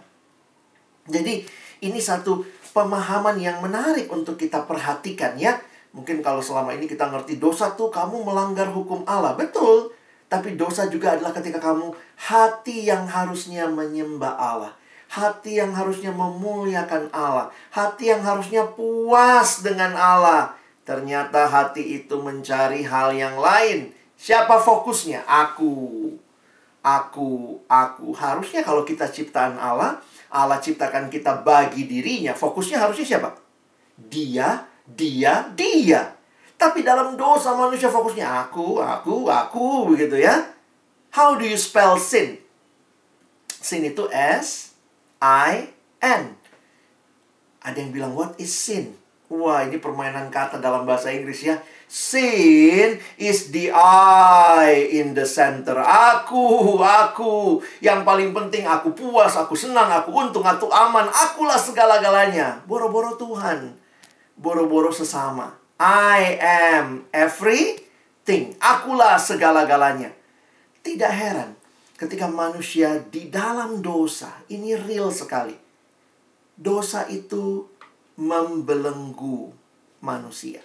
Jadi, 1.06 1.46
ini 1.86 2.00
satu 2.02 2.42
pemahaman 2.74 3.38
yang 3.38 3.62
menarik 3.62 4.10
untuk 4.10 4.42
kita 4.42 4.66
perhatikan 4.66 5.38
ya. 5.38 5.62
Mungkin 5.94 6.20
kalau 6.26 6.42
selama 6.42 6.76
ini 6.76 6.90
kita 6.90 7.08
ngerti 7.08 7.38
dosa 7.38 7.72
tuh 7.78 7.94
kamu 7.94 8.26
melanggar 8.26 8.68
hukum 8.74 9.06
Allah. 9.08 9.38
Betul. 9.38 9.94
Tapi 10.26 10.58
dosa 10.58 10.90
juga 10.90 11.14
adalah 11.14 11.32
ketika 11.32 11.62
kamu 11.62 11.94
hati 12.18 12.90
yang 12.90 13.06
harusnya 13.06 13.70
menyembah 13.70 14.34
Allah 14.34 14.74
hati 15.16 15.64
yang 15.64 15.72
harusnya 15.72 16.12
memuliakan 16.12 17.08
Allah, 17.16 17.48
hati 17.72 18.12
yang 18.12 18.20
harusnya 18.20 18.68
puas 18.68 19.64
dengan 19.64 19.96
Allah. 19.96 20.52
Ternyata 20.84 21.48
hati 21.48 22.04
itu 22.04 22.20
mencari 22.20 22.84
hal 22.84 23.16
yang 23.16 23.40
lain. 23.40 23.96
Siapa 24.20 24.60
fokusnya? 24.62 25.24
Aku. 25.26 26.14
Aku, 26.86 27.58
aku. 27.66 28.14
Harusnya 28.14 28.62
kalau 28.62 28.86
kita 28.86 29.10
ciptaan 29.10 29.58
Allah, 29.58 29.98
Allah 30.30 30.62
ciptakan 30.62 31.10
kita 31.10 31.42
bagi 31.42 31.90
dirinya. 31.90 32.38
Fokusnya 32.38 32.78
harusnya 32.78 33.18
siapa? 33.18 33.34
Dia, 33.98 34.68
dia, 34.86 35.50
dia. 35.58 36.14
Tapi 36.54 36.86
dalam 36.86 37.18
dosa 37.18 37.58
manusia 37.58 37.90
fokusnya 37.90 38.46
aku, 38.46 38.78
aku, 38.78 39.26
aku 39.26 39.90
begitu 39.90 40.22
ya. 40.22 40.54
How 41.10 41.34
do 41.34 41.48
you 41.48 41.58
spell 41.58 41.98
sin? 41.98 42.38
Sin 43.50 43.82
itu 43.82 44.06
S 44.14 44.75
I 45.22 45.72
N. 46.04 46.36
Ada 47.66 47.78
yang 47.82 47.92
bilang 47.96 48.14
what 48.14 48.38
is 48.38 48.54
sin? 48.54 48.94
Wah, 49.26 49.66
ini 49.66 49.82
permainan 49.82 50.30
kata 50.30 50.62
dalam 50.62 50.86
bahasa 50.86 51.10
Inggris 51.10 51.42
ya. 51.42 51.58
Sin 51.90 53.02
is 53.18 53.50
the 53.50 53.74
I 53.74 54.86
in 54.94 55.18
the 55.18 55.26
center. 55.26 55.82
Aku, 55.82 56.78
aku. 56.78 57.58
Yang 57.82 58.06
paling 58.06 58.30
penting 58.38 58.70
aku 58.70 58.94
puas, 58.94 59.34
aku 59.34 59.58
senang, 59.58 59.90
aku 59.90 60.14
untung, 60.14 60.46
aku 60.46 60.70
aman. 60.70 61.10
Akulah 61.10 61.58
segala-galanya. 61.58 62.62
Boro-boro 62.70 63.18
Tuhan. 63.18 63.74
Boro-boro 64.38 64.94
sesama. 64.94 65.58
I 65.82 66.38
am 66.38 67.10
everything. 67.10 68.54
Akulah 68.62 69.18
segala-galanya. 69.18 70.14
Tidak 70.86 71.10
heran 71.10 71.65
ketika 71.96 72.28
manusia 72.28 73.00
di 73.08 73.32
dalam 73.32 73.80
dosa, 73.80 74.32
ini 74.52 74.76
real 74.76 75.12
sekali. 75.12 75.56
Dosa 76.56 77.08
itu 77.12 77.68
membelenggu 78.16 79.52
manusia. 80.04 80.64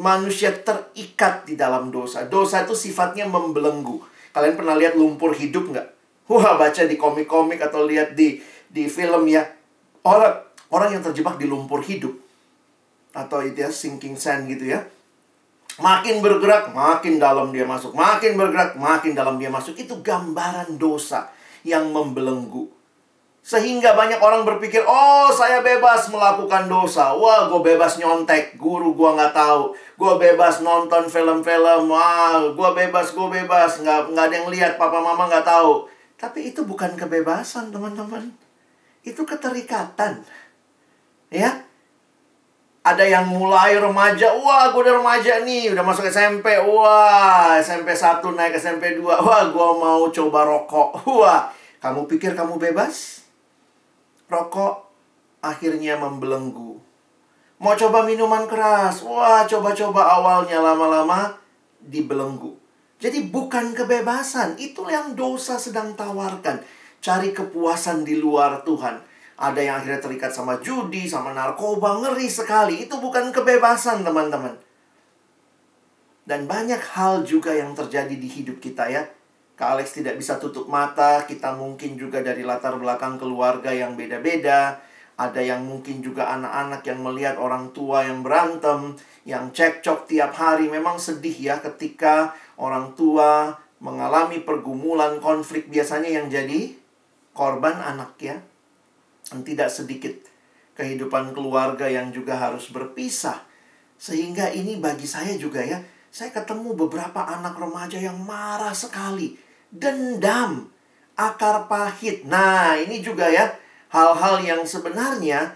Manusia 0.00 0.54
terikat 0.54 1.46
di 1.46 1.54
dalam 1.54 1.92
dosa. 1.92 2.26
Dosa 2.26 2.64
itu 2.66 2.74
sifatnya 2.74 3.28
membelenggu. 3.28 4.02
Kalian 4.30 4.56
pernah 4.56 4.74
lihat 4.78 4.96
lumpur 4.96 5.34
hidup 5.36 5.70
nggak? 5.70 5.88
Wah, 6.30 6.54
baca 6.54 6.82
di 6.86 6.94
komik-komik 6.94 7.58
atau 7.58 7.84
lihat 7.86 8.14
di 8.14 8.38
di 8.70 8.86
film 8.86 9.26
ya. 9.26 9.44
Orang 10.06 10.46
orang 10.70 10.98
yang 10.98 11.02
terjebak 11.02 11.36
di 11.36 11.46
lumpur 11.50 11.82
hidup 11.82 12.14
atau 13.10 13.42
itu 13.42 13.66
ya 13.66 13.70
sinking 13.74 14.14
sand 14.14 14.46
gitu 14.46 14.70
ya 14.70 14.86
Makin 15.78 16.18
bergerak, 16.18 16.74
makin 16.74 17.22
dalam 17.22 17.54
dia 17.54 17.62
masuk. 17.62 17.94
Makin 17.94 18.34
bergerak, 18.34 18.74
makin 18.74 19.12
dalam 19.14 19.38
dia 19.38 19.52
masuk. 19.52 19.78
Itu 19.78 20.02
gambaran 20.02 20.80
dosa 20.80 21.30
yang 21.62 21.94
membelenggu. 21.94 22.66
Sehingga 23.40 23.96
banyak 23.96 24.20
orang 24.20 24.44
berpikir, 24.44 24.84
oh 24.84 25.32
saya 25.32 25.64
bebas 25.64 26.12
melakukan 26.12 26.68
dosa. 26.68 27.16
Wah, 27.16 27.48
gue 27.48 27.60
bebas 27.64 27.96
nyontek. 27.96 28.60
Guru 28.60 28.92
gue 28.92 29.10
nggak 29.16 29.32
tahu. 29.32 29.72
Gue 29.96 30.12
bebas 30.20 30.60
nonton 30.60 31.08
film-film. 31.08 31.88
Wah, 31.88 32.52
gue 32.52 32.70
bebas, 32.76 33.16
gue 33.16 33.28
bebas. 33.30 33.80
Nggak, 33.80 34.12
nggak 34.12 34.24
ada 34.28 34.34
yang 34.36 34.48
lihat, 34.52 34.72
papa 34.76 35.00
mama 35.00 35.24
nggak 35.26 35.46
tahu. 35.48 35.88
Tapi 36.20 36.52
itu 36.52 36.68
bukan 36.68 36.92
kebebasan, 37.00 37.72
teman-teman. 37.72 38.28
Itu 39.00 39.24
keterikatan. 39.24 40.20
Ya, 41.32 41.64
ada 42.90 43.06
yang 43.06 43.30
mulai 43.30 43.78
remaja, 43.78 44.34
wah 44.34 44.74
gue 44.74 44.82
udah 44.82 44.98
remaja 44.98 45.46
nih, 45.46 45.70
udah 45.70 45.84
masuk 45.86 46.10
SMP, 46.10 46.58
wah 46.58 47.54
SMP 47.62 47.94
1 47.94 48.18
naik 48.34 48.58
SMP 48.58 48.98
2, 48.98 49.06
wah 49.06 49.46
gue 49.46 49.68
mau 49.78 50.02
coba 50.10 50.40
rokok, 50.42 51.06
wah 51.06 51.46
kamu 51.78 52.10
pikir 52.10 52.34
kamu 52.34 52.58
bebas? 52.58 53.22
Rokok 54.26 54.90
akhirnya 55.38 56.02
membelenggu. 56.02 56.82
Mau 57.60 57.74
coba 57.78 58.02
minuman 58.02 58.50
keras, 58.50 59.06
wah 59.06 59.46
coba-coba 59.46 60.18
awalnya 60.18 60.58
lama-lama 60.58 61.38
dibelenggu. 61.78 62.56
Jadi 63.00 63.30
bukan 63.32 63.72
kebebasan, 63.72 64.58
itu 64.60 64.84
yang 64.90 65.16
dosa 65.16 65.56
sedang 65.56 65.96
tawarkan. 65.96 66.60
Cari 67.00 67.32
kepuasan 67.32 68.04
di 68.04 68.20
luar 68.20 68.60
Tuhan. 68.60 69.00
Ada 69.40 69.60
yang 69.64 69.74
akhirnya 69.80 70.04
terikat 70.04 70.36
sama 70.36 70.60
judi, 70.60 71.08
sama 71.08 71.32
narkoba, 71.32 71.96
ngeri 72.04 72.28
sekali. 72.28 72.84
Itu 72.84 73.00
bukan 73.00 73.32
kebebasan, 73.32 74.04
teman-teman. 74.04 74.52
Dan 76.28 76.44
banyak 76.44 76.78
hal 76.92 77.24
juga 77.24 77.56
yang 77.56 77.72
terjadi 77.72 78.12
di 78.12 78.28
hidup 78.28 78.60
kita 78.60 78.92
ya. 78.92 79.08
Kak 79.56 79.76
Alex 79.76 79.96
tidak 79.96 80.20
bisa 80.20 80.36
tutup 80.36 80.68
mata, 80.68 81.24
kita 81.24 81.56
mungkin 81.56 81.96
juga 81.96 82.20
dari 82.20 82.44
latar 82.44 82.76
belakang 82.76 83.16
keluarga 83.16 83.72
yang 83.72 83.96
beda-beda. 83.96 84.76
Ada 85.20 85.40
yang 85.40 85.68
mungkin 85.68 86.00
juga 86.00 86.32
anak-anak 86.32 86.80
yang 86.84 87.00
melihat 87.04 87.36
orang 87.36 87.72
tua 87.76 88.04
yang 88.04 88.24
berantem, 88.24 88.96
yang 89.28 89.52
cekcok 89.52 90.08
tiap 90.08 90.32
hari. 90.36 90.68
Memang 90.68 90.96
sedih 90.96 91.36
ya 91.36 91.56
ketika 91.60 92.32
orang 92.56 92.96
tua 92.96 93.56
mengalami 93.80 94.40
pergumulan 94.44 95.20
konflik 95.20 95.68
biasanya 95.72 96.08
yang 96.08 96.28
jadi 96.28 96.72
korban 97.36 97.80
anak 97.80 98.16
ya. 98.20 98.40
Tidak 99.30 99.70
sedikit 99.70 100.14
kehidupan 100.74 101.36
keluarga 101.36 101.86
yang 101.86 102.10
juga 102.10 102.34
harus 102.40 102.72
berpisah 102.72 103.46
Sehingga 104.00 104.48
ini 104.48 104.80
bagi 104.80 105.04
saya 105.04 105.36
juga 105.36 105.60
ya, 105.60 105.84
saya 106.08 106.32
ketemu 106.32 106.72
beberapa 106.72 107.20
anak 107.20 107.52
remaja 107.60 108.00
yang 108.00 108.16
marah 108.24 108.72
sekali, 108.72 109.36
dendam, 109.68 110.72
akar 111.20 111.68
pahit. 111.68 112.24
Nah, 112.24 112.80
ini 112.80 113.04
juga 113.04 113.28
ya 113.28 113.52
hal-hal 113.92 114.40
yang 114.40 114.62
sebenarnya 114.64 115.52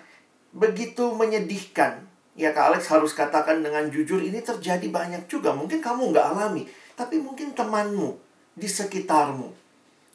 begitu 0.52 1.16
menyedihkan. 1.16 2.04
Ya 2.36 2.50
Kak 2.52 2.74
Alex 2.74 2.90
harus 2.90 3.16
katakan 3.16 3.62
dengan 3.62 3.88
jujur 3.88 4.18
ini 4.20 4.42
terjadi 4.42 4.86
banyak 4.90 5.24
juga. 5.24 5.56
Mungkin 5.56 5.80
kamu 5.80 6.12
nggak 6.12 6.26
alami, 6.36 6.66
tapi 6.98 7.22
mungkin 7.22 7.56
temanmu 7.56 8.18
di 8.52 8.68
sekitarmu. 8.68 9.54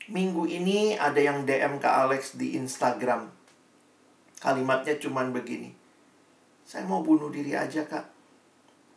Minggu 0.09 0.45
ini 0.45 0.99
ada 0.99 1.17
yang 1.17 1.47
DM 1.47 1.81
Kak 1.81 1.95
Alex 2.07 2.35
di 2.35 2.59
Instagram. 2.59 3.38
Kalimatnya 4.39 4.95
cuman 4.99 5.35
begini. 5.35 5.75
Saya 6.63 6.87
mau 6.87 7.03
bunuh 7.03 7.27
diri 7.27 7.51
aja 7.55 7.83
kak. 7.83 8.07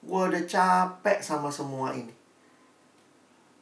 Gue 0.02 0.30
udah 0.30 0.42
capek 0.46 1.22
sama 1.22 1.50
semua 1.50 1.94
ini. 1.94 2.14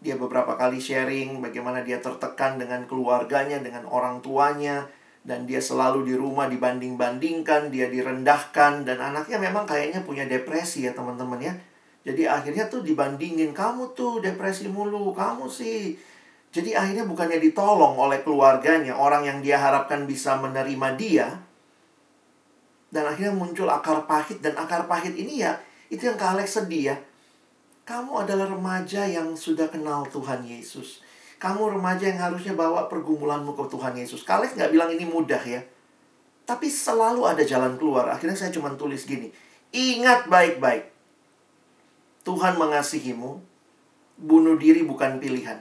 Dia 0.01 0.17
beberapa 0.17 0.57
kali 0.57 0.81
sharing 0.81 1.45
bagaimana 1.45 1.85
dia 1.85 2.01
tertekan 2.01 2.57
dengan 2.57 2.89
keluarganya, 2.89 3.61
dengan 3.61 3.85
orang 3.85 4.25
tuanya, 4.25 4.89
dan 5.21 5.45
dia 5.45 5.61
selalu 5.61 6.09
di 6.09 6.15
rumah 6.17 6.49
dibanding-bandingkan, 6.49 7.69
dia 7.69 7.93
direndahkan 7.93 8.89
dan 8.89 8.97
anaknya 8.97 9.37
memang 9.37 9.69
kayaknya 9.69 10.01
punya 10.01 10.25
depresi 10.25 10.89
ya 10.89 10.97
teman-teman 10.97 11.37
ya. 11.37 11.53
Jadi 12.01 12.25
akhirnya 12.25 12.73
tuh 12.73 12.81
dibandingin 12.81 13.53
kamu 13.53 13.93
tuh 13.93 14.25
depresi 14.25 14.73
mulu, 14.73 15.13
kamu 15.13 15.45
sih. 15.53 16.01
Jadi 16.49 16.73
akhirnya 16.73 17.05
bukannya 17.05 17.37
ditolong 17.37 18.01
oleh 18.01 18.25
keluarganya, 18.25 18.97
orang 18.97 19.29
yang 19.29 19.39
dia 19.45 19.61
harapkan 19.61 20.09
bisa 20.09 20.41
menerima 20.41 20.89
dia. 20.97 21.29
Dan 22.91 23.07
akhirnya 23.07 23.31
muncul 23.31 23.71
akar 23.71 24.03
pahit 24.05 24.43
dan 24.43 24.59
akar 24.59 24.91
pahit 24.91 25.15
ini 25.15 25.47
ya 25.47 25.59
itu 25.91 26.07
yang 26.07 26.15
Kak 26.15 26.39
sedih 26.47 26.95
ya. 26.95 26.97
Kamu 27.83 28.23
adalah 28.23 28.47
remaja 28.47 29.03
yang 29.03 29.35
sudah 29.35 29.67
kenal 29.67 30.07
Tuhan 30.07 30.47
Yesus. 30.47 31.03
Kamu 31.43 31.75
remaja 31.75 32.07
yang 32.07 32.23
harusnya 32.23 32.55
bawa 32.55 32.87
pergumulanmu 32.87 33.59
ke 33.59 33.65
Tuhan 33.67 33.99
Yesus. 33.99 34.23
Kalian 34.23 34.55
nggak 34.55 34.71
bilang 34.71 34.91
ini 34.95 35.03
mudah 35.03 35.43
ya. 35.43 35.59
Tapi 36.47 36.71
selalu 36.71 37.27
ada 37.27 37.43
jalan 37.43 37.75
keluar. 37.75 38.07
Akhirnya 38.07 38.39
saya 38.39 38.55
cuma 38.55 38.71
tulis 38.79 39.03
gini. 39.03 39.35
Ingat 39.75 40.31
baik-baik. 40.31 40.87
Tuhan 42.23 42.55
mengasihimu. 42.55 43.43
Bunuh 44.21 44.55
diri 44.55 44.87
bukan 44.87 45.19
pilihan. 45.19 45.59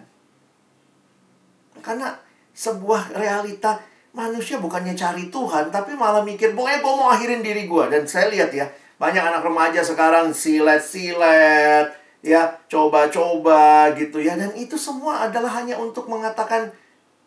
Karena 1.82 2.14
sebuah 2.54 3.18
realita 3.18 3.82
manusia 4.16 4.58
bukannya 4.58 4.94
cari 4.98 5.30
Tuhan. 5.30 5.70
Tapi 5.74 5.96
malah 5.98 6.26
mikir, 6.26 6.54
pokoknya 6.58 6.80
gue 6.82 6.94
mau 6.94 7.10
akhirin 7.14 7.42
diri 7.42 7.66
gue. 7.70 7.86
Dan 7.90 8.04
saya 8.06 8.30
lihat 8.30 8.52
ya. 8.54 8.66
Banyak 9.00 9.24
anak 9.24 9.44
remaja 9.48 9.80
sekarang 9.80 10.36
silet-silet 10.36 12.00
ya 12.20 12.52
coba-coba 12.68 13.96
gitu 13.96 14.20
ya 14.20 14.36
dan 14.36 14.52
itu 14.60 14.76
semua 14.76 15.24
adalah 15.28 15.56
hanya 15.56 15.80
untuk 15.80 16.12
mengatakan 16.12 16.68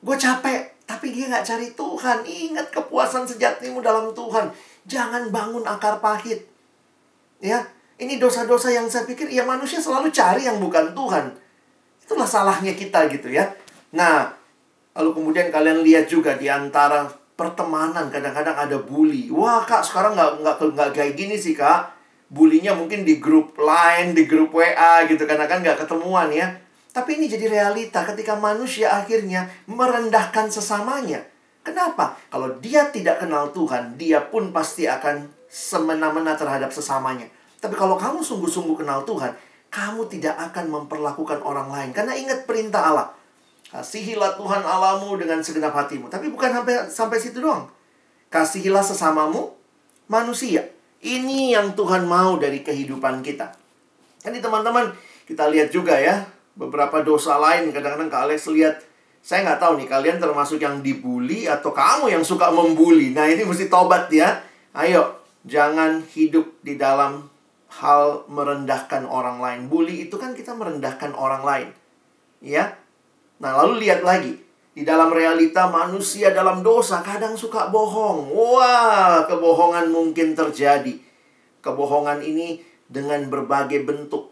gue 0.04 0.16
capek 0.20 0.68
tapi 0.84 1.16
dia 1.16 1.32
nggak 1.32 1.46
cari 1.46 1.68
Tuhan 1.72 2.18
ingat 2.28 2.68
kepuasan 2.68 3.24
sejatimu 3.24 3.80
dalam 3.80 4.12
Tuhan 4.12 4.52
jangan 4.84 5.32
bangun 5.32 5.64
akar 5.64 5.96
pahit 6.04 6.44
ya 7.40 7.64
ini 7.96 8.20
dosa-dosa 8.20 8.68
yang 8.68 8.84
saya 8.84 9.08
pikir 9.08 9.32
ya 9.32 9.48
manusia 9.48 9.80
selalu 9.80 10.12
cari 10.12 10.44
yang 10.44 10.60
bukan 10.60 10.92
Tuhan 10.92 11.32
itulah 12.04 12.28
salahnya 12.28 12.76
kita 12.76 13.08
gitu 13.08 13.32
ya 13.32 13.48
nah 13.96 14.28
lalu 14.92 15.10
kemudian 15.16 15.48
kalian 15.48 15.80
lihat 15.84 16.08
juga 16.08 16.36
di 16.36 16.46
antara 16.48 17.08
pertemanan 17.32 18.12
kadang-kadang 18.12 18.56
ada 18.56 18.76
bully 18.80 19.32
wah 19.32 19.64
kak 19.64 19.84
sekarang 19.84 20.12
nggak 20.14 20.44
nggak 20.44 20.56
nggak 20.72 20.90
kayak 20.92 21.14
gini 21.16 21.36
sih 21.36 21.56
kak 21.56 22.02
bulinya 22.32 22.72
mungkin 22.72 23.04
di 23.04 23.20
grup 23.20 23.60
lain, 23.60 24.16
di 24.16 24.24
grup 24.24 24.56
WA 24.56 25.04
gitu 25.04 25.28
karena 25.28 25.44
kan 25.44 25.60
nggak 25.60 25.84
ketemuan 25.84 26.32
ya. 26.32 26.48
Tapi 26.92 27.20
ini 27.20 27.28
jadi 27.28 27.48
realita 27.48 28.04
ketika 28.08 28.40
manusia 28.40 28.88
akhirnya 28.96 29.52
merendahkan 29.68 30.48
sesamanya. 30.48 31.28
Kenapa? 31.62 32.16
Kalau 32.32 32.58
dia 32.58 32.88
tidak 32.90 33.22
kenal 33.22 33.52
Tuhan, 33.52 33.94
dia 34.00 34.18
pun 34.18 34.50
pasti 34.50 34.88
akan 34.88 35.28
semena-mena 35.46 36.34
terhadap 36.34 36.72
sesamanya. 36.74 37.28
Tapi 37.62 37.76
kalau 37.78 37.94
kamu 37.94 38.24
sungguh-sungguh 38.24 38.82
kenal 38.82 39.06
Tuhan, 39.06 39.30
kamu 39.70 40.10
tidak 40.10 40.34
akan 40.50 40.68
memperlakukan 40.68 41.38
orang 41.46 41.70
lain. 41.70 41.90
Karena 41.94 42.18
ingat 42.18 42.44
perintah 42.48 42.82
Allah. 42.82 43.08
Kasihilah 43.72 44.36
Tuhan 44.36 44.60
Allahmu 44.60 45.16
dengan 45.16 45.40
segenap 45.40 45.72
hatimu. 45.72 46.12
Tapi 46.12 46.28
bukan 46.28 46.52
sampai 46.52 46.92
sampai 46.92 47.16
situ 47.16 47.40
doang. 47.40 47.72
Kasihilah 48.28 48.84
sesamamu 48.84 49.56
manusia. 50.12 50.68
Ini 51.00 51.56
yang 51.56 51.72
Tuhan 51.72 52.04
mau 52.04 52.36
dari 52.36 52.60
kehidupan 52.60 53.24
kita. 53.24 53.56
Jadi 54.22 54.38
teman-teman, 54.38 54.92
kita 55.24 55.48
lihat 55.48 55.74
juga 55.74 55.98
ya, 55.98 56.28
beberapa 56.54 57.02
dosa 57.02 57.40
lain 57.40 57.74
kadang-kadang 57.74 58.12
Kak 58.12 58.22
Alex 58.30 58.46
lihat, 58.52 58.78
saya 59.18 59.42
nggak 59.42 59.58
tahu 59.58 59.72
nih 59.82 59.88
kalian 59.90 60.18
termasuk 60.22 60.62
yang 60.62 60.78
dibully 60.78 61.50
atau 61.50 61.74
kamu 61.74 62.12
yang 62.12 62.22
suka 62.22 62.54
membuli. 62.54 63.10
Nah 63.10 63.26
ini 63.26 63.42
mesti 63.42 63.66
tobat 63.66 64.12
ya. 64.14 64.44
Ayo, 64.76 65.16
jangan 65.42 66.06
hidup 66.12 66.60
di 66.62 66.78
dalam 66.78 67.32
hal 67.80 68.28
merendahkan 68.28 69.08
orang 69.08 69.40
lain. 69.40 69.60
Bully 69.72 70.06
itu 70.06 70.20
kan 70.20 70.36
kita 70.36 70.52
merendahkan 70.52 71.16
orang 71.16 71.42
lain. 71.42 71.68
Ya. 72.44 72.76
Nah, 73.42 73.58
lalu 73.58 73.82
lihat 73.82 74.06
lagi. 74.06 74.38
Di 74.72 74.88
dalam 74.88 75.12
realita 75.12 75.68
manusia 75.68 76.32
dalam 76.32 76.62
dosa 76.64 77.02
kadang 77.02 77.34
suka 77.34 77.68
bohong. 77.68 78.30
Wah, 78.30 79.26
kebohongan 79.26 79.90
mungkin 79.90 80.32
terjadi. 80.32 80.96
Kebohongan 81.60 82.22
ini 82.22 82.62
dengan 82.86 83.26
berbagai 83.28 83.82
bentuk. 83.82 84.30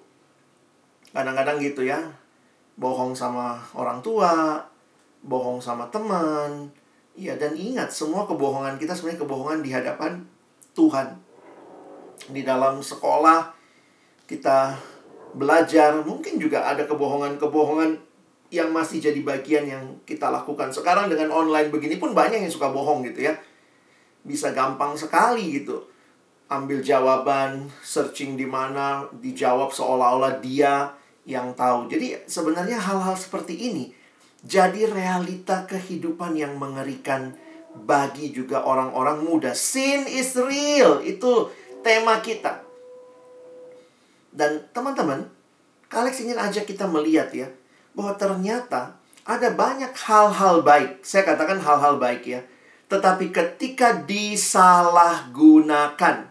Kadang-kadang 1.11 1.59
gitu 1.59 1.85
ya. 1.85 1.99
Bohong 2.79 3.13
sama 3.13 3.61
orang 3.77 4.01
tua, 4.01 4.63
bohong 5.27 5.61
sama 5.61 5.91
teman. 5.93 6.73
Iya, 7.19 7.37
dan 7.37 7.53
ingat 7.59 7.93
semua 7.93 8.25
kebohongan 8.25 8.81
kita 8.81 8.97
sebenarnya 8.97 9.27
kebohongan 9.27 9.61
di 9.61 9.71
hadapan 9.75 10.25
Tuhan. 10.73 11.19
Di 12.31 12.47
dalam 12.47 12.81
sekolah 12.81 13.53
kita 14.25 14.79
belajar, 15.37 16.01
mungkin 16.01 16.41
juga 16.41 16.65
ada 16.65 16.89
kebohongan-kebohongan 16.89 18.10
yang 18.51 18.75
masih 18.75 18.99
jadi 18.99 19.23
bagian 19.23 19.65
yang 19.65 19.85
kita 20.03 20.27
lakukan. 20.27 20.75
Sekarang 20.75 21.07
dengan 21.07 21.31
online 21.31 21.71
begini 21.71 21.97
pun 22.03 22.11
banyak 22.11 22.43
yang 22.43 22.53
suka 22.53 22.75
bohong 22.75 23.07
gitu 23.07 23.31
ya. 23.31 23.39
Bisa 24.27 24.51
gampang 24.51 24.99
sekali 24.99 25.63
gitu. 25.63 25.87
Ambil 26.51 26.83
jawaban, 26.83 27.71
searching 27.79 28.35
di 28.35 28.43
mana, 28.43 29.07
dijawab 29.23 29.71
seolah-olah 29.71 30.43
dia 30.43 30.91
yang 31.23 31.55
tahu. 31.55 31.87
Jadi 31.87 32.27
sebenarnya 32.27 32.75
hal-hal 32.83 33.15
seperti 33.15 33.55
ini 33.71 33.95
jadi 34.43 34.91
realita 34.91 35.69
kehidupan 35.71 36.35
yang 36.35 36.59
mengerikan 36.59 37.39
bagi 37.87 38.35
juga 38.35 38.67
orang-orang 38.67 39.23
muda. 39.23 39.55
Sin 39.55 40.11
is 40.11 40.35
real. 40.35 40.99
Itu 41.07 41.55
tema 41.87 42.19
kita. 42.19 42.67
Dan 44.35 44.67
teman-teman, 44.75 45.31
Kalex 45.87 46.19
ingin 46.27 46.39
ajak 46.39 46.67
kita 46.67 46.91
melihat 46.91 47.31
ya 47.31 47.47
bahwa 47.95 48.19
ternyata 48.19 48.99
ada 49.27 49.51
banyak 49.55 49.95
hal-hal 49.95 50.63
baik. 50.67 51.07
Saya 51.07 51.23
katakan 51.23 51.63
hal-hal 51.63 51.95
baik 52.01 52.27
ya. 52.27 52.43
Tetapi 52.91 53.31
ketika 53.31 54.03
disalahgunakan, 54.03 56.27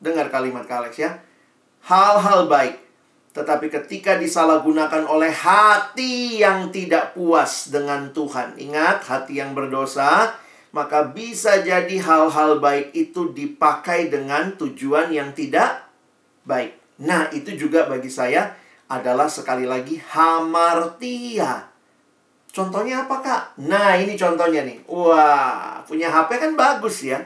dengar 0.00 0.32
kalimat 0.32 0.64
Kalex 0.64 0.96
ya, 0.96 1.20
hal-hal 1.84 2.48
baik. 2.48 2.80
Tetapi 3.36 3.68
ketika 3.68 4.16
disalahgunakan 4.16 5.04
oleh 5.10 5.34
hati 5.34 6.38
yang 6.40 6.72
tidak 6.72 7.12
puas 7.12 7.68
dengan 7.68 8.08
Tuhan, 8.14 8.56
ingat 8.56 9.04
hati 9.04 9.36
yang 9.42 9.52
berdosa, 9.52 10.32
maka 10.70 11.02
bisa 11.12 11.60
jadi 11.60 12.00
hal-hal 12.00 12.62
baik 12.62 12.94
itu 12.96 13.28
dipakai 13.34 14.08
dengan 14.08 14.56
tujuan 14.56 15.12
yang 15.12 15.36
tidak 15.36 15.84
baik. 16.48 16.80
Nah, 17.02 17.26
itu 17.34 17.58
juga 17.58 17.90
bagi 17.90 18.08
saya 18.08 18.54
adalah 18.88 19.28
sekali 19.30 19.64
lagi 19.64 19.96
hamartia. 20.12 21.70
Contohnya 22.54 23.02
apa 23.08 23.16
kak? 23.18 23.42
Nah 23.66 23.98
ini 23.98 24.14
contohnya 24.14 24.62
nih. 24.62 24.86
Wah 24.86 25.82
punya 25.82 26.06
HP 26.06 26.38
kan 26.38 26.52
bagus 26.54 27.02
ya. 27.02 27.18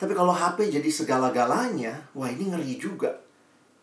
Tapi 0.00 0.16
kalau 0.16 0.32
HP 0.32 0.72
jadi 0.72 0.88
segala-galanya, 0.88 1.92
wah 2.16 2.24
ini 2.32 2.48
ngeri 2.48 2.80
juga. 2.80 3.20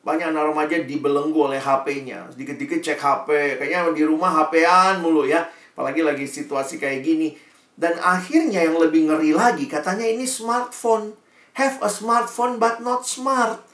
Banyak 0.02 0.34
anak 0.34 0.50
remaja 0.50 0.82
dibelenggu 0.82 1.38
oleh 1.38 1.62
HP-nya. 1.62 2.26
Sedikit-dikit 2.34 2.82
cek 2.82 2.98
HP. 2.98 3.60
Kayaknya 3.62 3.94
di 3.94 4.02
rumah 4.08 4.34
HP-an 4.34 5.06
mulu 5.06 5.30
ya. 5.30 5.46
Apalagi 5.78 6.02
lagi 6.02 6.26
situasi 6.26 6.82
kayak 6.82 7.06
gini. 7.06 7.38
Dan 7.78 7.94
akhirnya 8.02 8.66
yang 8.66 8.82
lebih 8.82 9.06
ngeri 9.06 9.38
lagi, 9.38 9.70
katanya 9.70 10.10
ini 10.10 10.26
smartphone. 10.26 11.14
Have 11.54 11.78
a 11.86 11.92
smartphone 11.92 12.58
but 12.58 12.82
not 12.82 13.06
smart. 13.06 13.67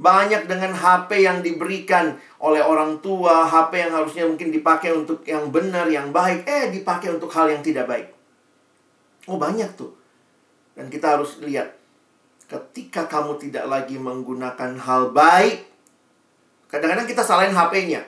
Banyak 0.00 0.48
dengan 0.48 0.72
HP 0.72 1.24
yang 1.24 1.44
diberikan 1.44 2.16
oleh 2.42 2.64
orang 2.64 2.98
tua, 3.04 3.46
HP 3.46 3.88
yang 3.88 3.92
harusnya 3.92 4.24
mungkin 4.26 4.48
dipakai 4.50 4.90
untuk 4.90 5.22
yang 5.28 5.52
benar, 5.52 5.86
yang 5.86 6.10
baik, 6.10 6.48
eh 6.48 6.72
dipakai 6.72 7.12
untuk 7.12 7.30
hal 7.30 7.52
yang 7.52 7.62
tidak 7.62 7.86
baik. 7.86 8.08
Oh 9.30 9.38
banyak 9.38 9.68
tuh. 9.78 9.94
Dan 10.74 10.88
kita 10.88 11.18
harus 11.18 11.38
lihat. 11.44 11.80
ketika 12.52 13.08
kamu 13.08 13.40
tidak 13.40 13.64
lagi 13.64 13.96
menggunakan 13.96 14.76
hal 14.76 15.08
baik, 15.16 15.64
kadang-kadang 16.68 17.08
kita 17.08 17.24
salahin 17.24 17.56
HP-nya. 17.56 18.04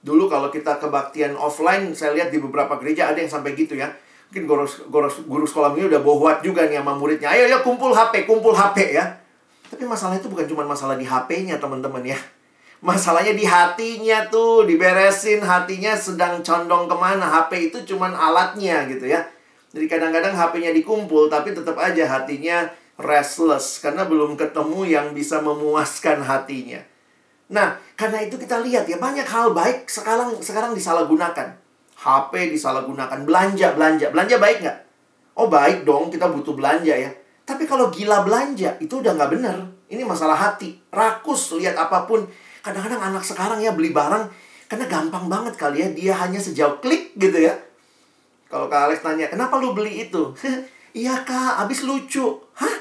Dulu 0.00 0.32
kalau 0.32 0.48
kita 0.48 0.80
kebaktian 0.80 1.36
offline, 1.36 1.92
saya 1.92 2.16
lihat 2.16 2.32
di 2.32 2.40
beberapa 2.40 2.80
gereja 2.80 3.12
ada 3.12 3.20
yang 3.20 3.28
sampai 3.28 3.52
gitu 3.52 3.76
ya. 3.76 3.92
Mungkin 4.32 4.48
guru, 4.48 4.64
guru, 4.88 5.08
guru 5.28 5.44
sekolah 5.44 5.76
ini 5.76 5.92
udah 5.92 6.00
bohwat 6.00 6.40
juga 6.40 6.64
nih 6.64 6.80
sama 6.80 6.96
muridnya. 6.96 7.28
Ayo 7.36 7.52
ya 7.52 7.60
kumpul 7.60 7.92
HP, 7.92 8.24
kumpul 8.24 8.56
HP 8.56 8.96
ya. 8.96 9.25
Tapi 9.66 9.82
masalah 9.82 10.18
itu 10.18 10.30
bukan 10.30 10.46
cuma 10.46 10.62
masalah 10.62 10.94
di 10.94 11.06
HP-nya 11.06 11.58
teman-teman 11.58 12.02
ya. 12.06 12.18
Masalahnya 12.84 13.32
di 13.32 13.48
hatinya 13.48 14.28
tuh, 14.28 14.68
diberesin 14.68 15.40
hatinya 15.40 15.96
sedang 15.96 16.44
condong 16.44 16.86
ke 16.86 16.96
mana. 16.96 17.24
HP 17.24 17.72
itu 17.72 17.78
cuma 17.94 18.12
alatnya 18.12 18.84
gitu 18.86 19.08
ya. 19.08 19.24
Jadi 19.72 19.88
kadang-kadang 19.88 20.36
HP-nya 20.36 20.70
dikumpul, 20.76 21.32
tapi 21.32 21.56
tetap 21.56 21.74
aja 21.80 22.04
hatinya 22.04 22.68
restless. 23.00 23.80
Karena 23.80 24.04
belum 24.04 24.36
ketemu 24.36 24.86
yang 24.86 25.06
bisa 25.16 25.40
memuaskan 25.40 26.20
hatinya. 26.20 26.84
Nah, 27.48 27.78
karena 27.94 28.26
itu 28.26 28.36
kita 28.36 28.60
lihat 28.60 28.84
ya 28.90 28.98
banyak 28.98 29.24
hal 29.24 29.54
baik 29.54 29.88
sekarang 29.88 30.36
sekarang 30.42 30.74
disalahgunakan. 30.76 31.56
HP 31.96 32.52
disalahgunakan, 32.52 33.24
belanja, 33.24 33.72
belanja. 33.72 34.12
Belanja 34.12 34.36
baik 34.36 34.58
nggak? 34.62 34.78
Oh 35.40 35.48
baik 35.48 35.88
dong, 35.88 36.12
kita 36.12 36.28
butuh 36.28 36.52
belanja 36.52 36.92
ya. 36.92 37.10
Tapi 37.46 37.62
kalau 37.62 37.94
gila 37.94 38.26
belanja, 38.26 38.74
itu 38.82 38.98
udah 38.98 39.14
nggak 39.14 39.30
bener. 39.38 39.56
Ini 39.86 40.02
masalah 40.02 40.34
hati. 40.34 40.74
Rakus, 40.90 41.54
lihat 41.54 41.78
apa 41.78 42.02
pun. 42.02 42.26
Kadang-kadang 42.58 42.98
anak 42.98 43.22
sekarang 43.22 43.62
ya 43.62 43.70
beli 43.70 43.94
barang, 43.94 44.26
karena 44.66 44.84
gampang 44.90 45.30
banget 45.30 45.54
kali 45.54 45.78
ya. 45.78 45.88
Dia 45.94 46.12
hanya 46.26 46.42
sejauh 46.42 46.82
klik 46.82 47.14
gitu 47.14 47.38
ya. 47.38 47.54
Kalau 48.50 48.66
Kak 48.66 48.90
Alex 48.90 48.98
tanya, 49.06 49.30
kenapa 49.30 49.62
lu 49.62 49.78
beli 49.78 50.10
itu? 50.10 50.34
iya 51.06 51.22
kak, 51.22 51.62
abis 51.66 51.86
lucu. 51.86 52.34
Hah? 52.58 52.76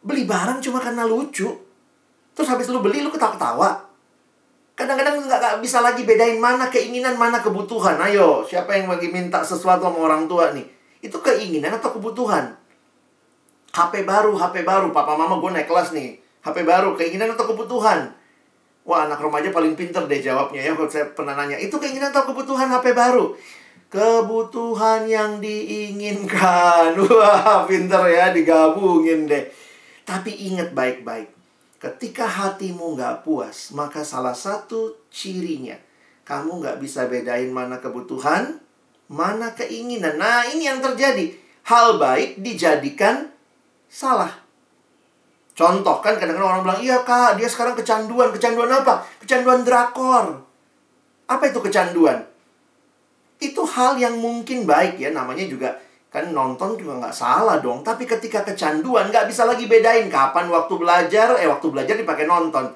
Beli 0.00 0.24
barang 0.24 0.64
cuma 0.64 0.80
karena 0.80 1.04
lucu? 1.04 1.48
Terus 2.32 2.48
habis 2.48 2.72
lu 2.72 2.80
beli, 2.80 3.04
lu 3.04 3.12
ketawa-ketawa? 3.12 3.84
Kadang-kadang 4.76 5.28
nggak 5.28 5.60
bisa 5.60 5.84
lagi 5.84 6.08
bedain 6.08 6.40
mana 6.40 6.72
keinginan, 6.72 7.20
mana 7.20 7.44
kebutuhan. 7.44 8.00
Ayo, 8.00 8.40
siapa 8.48 8.72
yang 8.72 8.88
lagi 8.88 9.12
minta 9.12 9.44
sesuatu 9.44 9.84
sama 9.84 10.08
orang 10.08 10.24
tua 10.24 10.56
nih? 10.56 10.64
Itu 11.04 11.20
keinginan 11.20 11.76
atau 11.76 11.92
kebutuhan? 12.00 12.59
HP 13.70 14.02
baru, 14.02 14.34
HP 14.34 14.66
baru. 14.66 14.90
Papa 14.90 15.14
mama 15.14 15.38
gue 15.38 15.50
naik 15.50 15.70
kelas 15.70 15.94
nih. 15.94 16.18
HP 16.40 16.64
baru, 16.64 16.96
keinginan 16.96 17.34
atau 17.36 17.50
kebutuhan? 17.50 18.10
Wah, 18.88 19.06
anak 19.06 19.20
remaja 19.20 19.52
paling 19.52 19.76
pinter 19.76 20.04
deh 20.08 20.20
jawabnya 20.24 20.64
ya. 20.64 20.72
Kalau 20.74 20.90
saya 20.90 21.06
pernah 21.12 21.36
nanya, 21.36 21.60
itu 21.60 21.76
keinginan 21.76 22.10
atau 22.10 22.30
kebutuhan 22.32 22.66
HP 22.72 22.96
baru? 22.96 23.36
Kebutuhan 23.92 25.04
yang 25.06 25.38
diinginkan. 25.38 26.96
Wah, 27.20 27.68
pinter 27.68 28.02
ya, 28.08 28.32
digabungin 28.32 29.28
deh. 29.28 29.44
Tapi 30.06 30.50
ingat 30.50 30.74
baik-baik 30.74 31.40
Ketika 31.80 32.28
hatimu 32.28 32.92
nggak 32.92 33.24
puas, 33.24 33.72
maka 33.72 34.04
salah 34.04 34.36
satu 34.36 35.00
cirinya 35.08 35.80
kamu 36.28 36.60
nggak 36.60 36.76
bisa 36.76 37.08
bedain 37.08 37.48
mana 37.48 37.80
kebutuhan, 37.80 38.60
mana 39.08 39.56
keinginan. 39.56 40.20
Nah, 40.20 40.44
ini 40.52 40.68
yang 40.68 40.84
terjadi. 40.84 41.32
Hal 41.64 41.96
baik 41.96 42.44
dijadikan 42.44 43.32
salah. 43.90 44.30
Contoh 45.52 45.98
kan 46.00 46.16
kadang-kadang 46.16 46.46
orang 46.56 46.62
bilang, 46.62 46.80
iya 46.80 47.02
kak, 47.02 47.36
dia 47.36 47.50
sekarang 47.50 47.74
kecanduan. 47.74 48.30
Kecanduan 48.30 48.70
apa? 48.70 49.04
Kecanduan 49.20 49.66
drakor. 49.66 50.46
Apa 51.26 51.50
itu 51.50 51.58
kecanduan? 51.60 52.24
Itu 53.42 53.66
hal 53.66 53.98
yang 54.00 54.16
mungkin 54.16 54.64
baik 54.64 54.96
ya, 54.96 55.12
namanya 55.12 55.44
juga 55.44 55.76
Kan 56.10 56.34
nonton 56.34 56.74
juga 56.74 56.98
nggak 56.98 57.14
salah 57.14 57.62
dong. 57.62 57.86
Tapi 57.86 58.02
ketika 58.02 58.42
kecanduan, 58.42 59.14
nggak 59.14 59.30
bisa 59.30 59.46
lagi 59.46 59.70
bedain 59.70 60.10
kapan 60.10 60.50
waktu 60.50 60.74
belajar, 60.74 61.38
eh 61.38 61.46
waktu 61.46 61.70
belajar 61.70 61.94
dipakai 61.94 62.26
nonton. 62.26 62.66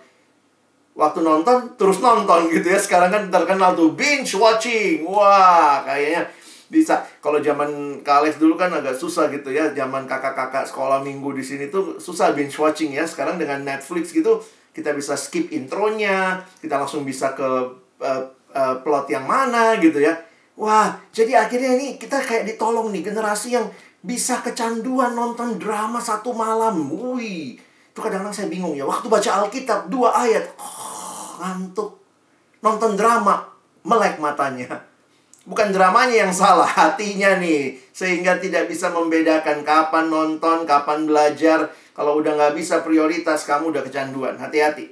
Waktu 0.95 1.19
nonton, 1.27 1.75
terus 1.75 1.99
nonton 1.99 2.47
gitu 2.47 2.71
ya. 2.71 2.79
Sekarang 2.79 3.11
kan 3.11 3.27
terkenal 3.35 3.75
tuh 3.75 3.91
binge 3.99 4.39
watching. 4.39 5.03
Wah, 5.03 5.83
kayaknya 5.83 6.31
bisa. 6.69 7.05
Kalau 7.19 7.41
zaman 7.41 8.01
Kales 8.01 8.37
dulu 8.37 8.55
kan 8.55 8.73
agak 8.73 8.97
susah 8.97 9.29
gitu 9.33 9.53
ya. 9.53 9.73
Zaman 9.73 10.05
kakak-kakak 10.05 10.69
sekolah 10.69 11.01
minggu 11.01 11.33
di 11.35 11.45
sini 11.45 11.69
tuh 11.73 11.97
susah 12.01 12.33
binge 12.33 12.57
watching 12.57 12.95
ya. 12.95 13.05
Sekarang 13.05 13.41
dengan 13.41 13.63
Netflix 13.65 14.13
gitu, 14.13 14.41
kita 14.73 14.93
bisa 14.93 15.17
skip 15.17 15.53
intronya. 15.53 16.45
Kita 16.59 16.81
langsung 16.81 17.03
bisa 17.03 17.33
ke 17.33 17.49
uh, 18.01 18.23
uh, 18.55 18.75
plot 18.85 19.11
yang 19.11 19.27
mana 19.27 19.77
gitu 19.83 19.99
ya 19.99 20.15
Wah, 20.55 20.95
jadi 21.11 21.35
akhirnya 21.35 21.75
ini 21.75 21.99
kita 21.99 22.23
kayak 22.23 22.47
ditolong 22.47 22.95
nih 22.95 23.03
generasi 23.03 23.59
yang 23.59 23.67
bisa 23.99 24.39
kecanduan 24.39 25.11
nonton 25.11 25.59
drama 25.59 25.99
satu 25.99 26.31
malam. 26.31 26.87
Wih, 26.87 27.59
itu 27.59 27.99
kadang-kadang 27.99 28.31
saya 28.31 28.47
bingung 28.47 28.71
ya. 28.79 28.87
Waktu 28.87 29.11
baca 29.11 29.31
Alkitab 29.43 29.91
dua 29.91 30.15
ayat, 30.15 30.47
oh, 30.55 31.43
ngantuk. 31.43 31.99
Nonton 32.63 32.95
drama, 32.95 33.43
melek 33.83 34.23
matanya. 34.23 34.79
Bukan 35.45 35.77
dramanya 35.77 36.25
yang 36.25 36.33
salah, 36.33 36.67
hatinya 36.67 37.37
nih. 37.37 37.77
Sehingga 37.93 38.41
tidak 38.41 38.69
bisa 38.69 38.89
membedakan 38.89 39.61
kapan 39.61 40.09
nonton, 40.09 40.65
kapan 40.65 41.05
belajar. 41.05 41.69
Kalau 41.93 42.17
udah 42.19 42.33
nggak 42.35 42.57
bisa 42.57 42.81
prioritas, 42.81 43.45
kamu 43.45 43.71
udah 43.77 43.83
kecanduan. 43.85 44.41
Hati-hati. 44.41 44.89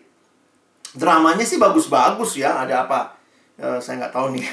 Dramanya 0.93 1.43
sih 1.43 1.57
bagus-bagus 1.57 2.37
ya. 2.37 2.63
Ada 2.63 2.85
apa? 2.85 3.17
Uh, 3.57 3.81
saya 3.81 4.05
nggak 4.05 4.13
tahu 4.13 4.37
nih. 4.37 4.45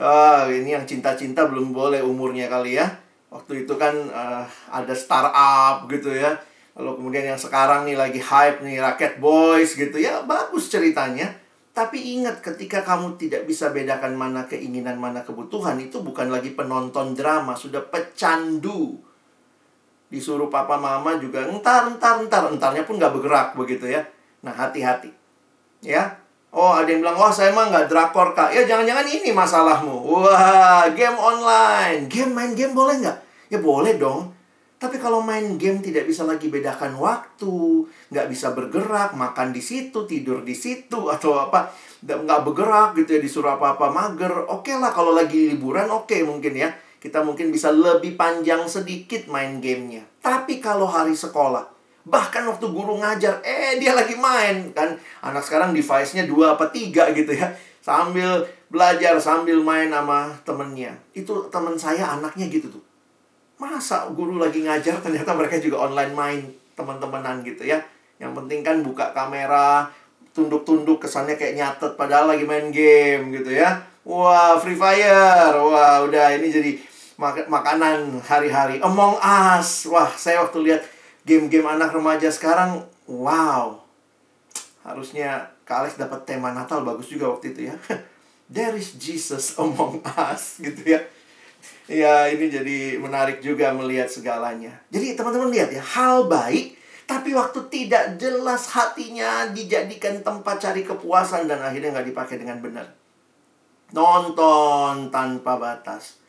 ah 0.00 0.48
ini 0.58 0.74
yang 0.74 0.82
cinta-cinta 0.82 1.46
belum 1.46 1.70
boleh 1.70 2.00
umurnya 2.02 2.50
kali 2.50 2.80
ya 2.80 2.88
waktu 3.30 3.64
itu 3.64 3.74
kan 3.78 3.94
uh, 4.10 4.44
ada 4.68 4.94
startup 4.94 5.86
gitu 5.86 6.10
ya 6.10 6.34
lalu 6.74 6.98
kemudian 6.98 7.34
yang 7.34 7.40
sekarang 7.40 7.86
nih 7.86 7.94
lagi 7.94 8.18
hype 8.18 8.62
nih 8.66 8.82
Rocket 8.82 9.22
Boys 9.22 9.78
gitu 9.78 9.96
ya 10.02 10.26
bagus 10.26 10.66
ceritanya 10.66 11.30
tapi 11.70 12.18
ingat 12.18 12.42
ketika 12.42 12.82
kamu 12.82 13.14
tidak 13.14 13.46
bisa 13.46 13.70
bedakan 13.70 14.18
mana 14.18 14.44
keinginan 14.50 14.98
mana 14.98 15.22
kebutuhan 15.22 15.78
itu 15.78 16.02
bukan 16.02 16.28
lagi 16.28 16.52
penonton 16.58 17.14
drama 17.14 17.54
sudah 17.54 17.80
pecandu 17.86 18.98
disuruh 20.10 20.50
papa 20.50 20.74
mama 20.74 21.14
juga 21.22 21.46
entar 21.46 21.86
entar 21.86 22.18
entar 22.18 22.50
entarnya 22.50 22.82
pun 22.82 22.98
nggak 22.98 23.14
bergerak 23.14 23.48
begitu 23.54 23.86
ya 23.86 24.02
nah 24.42 24.50
hati-hati 24.50 25.14
ya 25.86 26.20
Oh, 26.50 26.74
ada 26.74 26.90
yang 26.90 26.98
bilang, 26.98 27.14
wah 27.14 27.30
saya 27.30 27.54
mah 27.54 27.70
nggak 27.70 27.86
drakor 27.86 28.34
kak. 28.34 28.50
Ya 28.50 28.66
jangan-jangan 28.66 29.06
ini 29.06 29.30
masalahmu. 29.30 30.02
Wah, 30.02 30.82
game 30.98 31.14
online. 31.14 32.10
Game 32.10 32.34
main 32.34 32.58
game 32.58 32.74
boleh 32.74 32.98
nggak? 32.98 33.18
Ya 33.54 33.62
boleh 33.62 33.94
dong. 33.94 34.34
Tapi 34.80 34.96
kalau 34.96 35.20
main 35.20 35.60
game 35.60 35.84
tidak 35.84 36.08
bisa 36.08 36.24
lagi 36.24 36.48
bedakan 36.48 36.96
waktu, 36.96 37.84
nggak 38.08 38.26
bisa 38.32 38.56
bergerak, 38.56 39.12
makan 39.12 39.52
di 39.52 39.60
situ, 39.60 40.08
tidur 40.08 40.40
di 40.40 40.56
situ, 40.56 41.06
atau 41.14 41.36
apa, 41.36 41.68
nggak 42.00 42.40
bergerak 42.48 42.96
gitu 42.96 43.14
ya, 43.14 43.20
disuruh 43.20 43.60
apa-apa 43.60 43.92
mager. 43.92 44.32
Oke 44.48 44.72
okay 44.72 44.76
lah 44.80 44.88
kalau 44.88 45.12
lagi 45.12 45.52
liburan, 45.52 45.92
oke 45.92 46.08
okay, 46.08 46.24
mungkin 46.24 46.56
ya. 46.56 46.72
Kita 46.96 47.20
mungkin 47.20 47.52
bisa 47.52 47.68
lebih 47.72 48.16
panjang 48.16 48.64
sedikit 48.68 49.28
main 49.28 49.60
gamenya. 49.60 50.04
Tapi 50.20 50.60
kalau 50.60 50.84
hari 50.84 51.16
sekolah, 51.16 51.80
Bahkan 52.00 52.48
waktu 52.48 52.66
guru 52.72 52.96
ngajar, 52.96 53.44
eh 53.44 53.76
dia 53.76 53.92
lagi 53.92 54.16
main 54.16 54.72
kan. 54.72 54.96
Anak 55.20 55.44
sekarang 55.44 55.76
device-nya 55.76 56.24
dua 56.24 56.56
apa 56.56 56.72
tiga 56.72 57.12
gitu 57.12 57.36
ya. 57.36 57.52
Sambil 57.84 58.40
belajar, 58.72 59.20
sambil 59.20 59.60
main 59.60 59.92
sama 59.92 60.32
temennya. 60.42 60.96
Itu 61.12 61.52
temen 61.52 61.76
saya 61.76 62.16
anaknya 62.16 62.48
gitu 62.48 62.72
tuh. 62.72 62.89
Masa 63.60 64.08
guru 64.16 64.40
lagi 64.40 64.64
ngajar 64.64 65.04
ternyata 65.04 65.36
mereka 65.36 65.60
juga 65.60 65.84
online 65.84 66.12
main 66.16 66.40
teman-temanan 66.72 67.44
gitu 67.44 67.68
ya. 67.68 67.84
Yang 68.16 68.32
penting 68.40 68.60
kan 68.64 68.80
buka 68.80 69.12
kamera, 69.12 69.92
tunduk-tunduk 70.32 71.04
kesannya 71.04 71.36
kayak 71.36 71.60
nyatet 71.60 71.92
padahal 72.00 72.32
lagi 72.32 72.48
main 72.48 72.72
game 72.72 73.36
gitu 73.36 73.52
ya. 73.52 73.84
Wah, 74.08 74.56
Free 74.56 74.80
Fire. 74.80 75.52
Wah, 75.60 76.00
udah 76.08 76.40
ini 76.40 76.48
jadi 76.48 76.72
mak 77.20 77.44
makanan 77.52 78.24
hari-hari. 78.24 78.80
Among 78.80 79.20
Us. 79.20 79.84
Wah, 79.92 80.08
saya 80.16 80.40
waktu 80.40 80.64
lihat 80.64 80.82
game-game 81.28 81.68
anak 81.68 81.92
remaja 81.92 82.32
sekarang, 82.32 82.80
wow. 83.04 83.76
Harusnya 84.80 85.52
Kak 85.68 85.84
Alex 85.84 86.00
dapat 86.00 86.24
tema 86.24 86.50
Natal 86.50 86.80
bagus 86.80 87.12
juga 87.12 87.28
waktu 87.28 87.52
itu 87.52 87.68
ya. 87.68 87.76
There 88.50 88.74
is 88.74 88.98
Jesus 88.98 89.54
among 89.62 90.02
us 90.02 90.58
gitu 90.58 90.98
ya. 90.98 91.00
Ya, 91.90 92.30
ini 92.30 92.46
jadi 92.46 93.00
menarik 93.02 93.42
juga 93.42 93.74
melihat 93.74 94.06
segalanya. 94.06 94.72
Jadi 94.94 95.18
teman-teman 95.18 95.50
lihat 95.50 95.74
ya, 95.74 95.82
hal 95.82 96.30
baik 96.30 96.80
tapi 97.10 97.34
waktu 97.34 97.58
tidak 97.66 98.22
jelas 98.22 98.70
hatinya 98.70 99.50
dijadikan 99.50 100.22
tempat 100.22 100.62
cari 100.62 100.86
kepuasan 100.86 101.50
dan 101.50 101.58
akhirnya 101.58 101.90
nggak 101.90 102.06
dipakai 102.06 102.38
dengan 102.38 102.62
benar. 102.62 102.86
Nonton 103.90 105.10
tanpa 105.10 105.58
batas. 105.58 106.22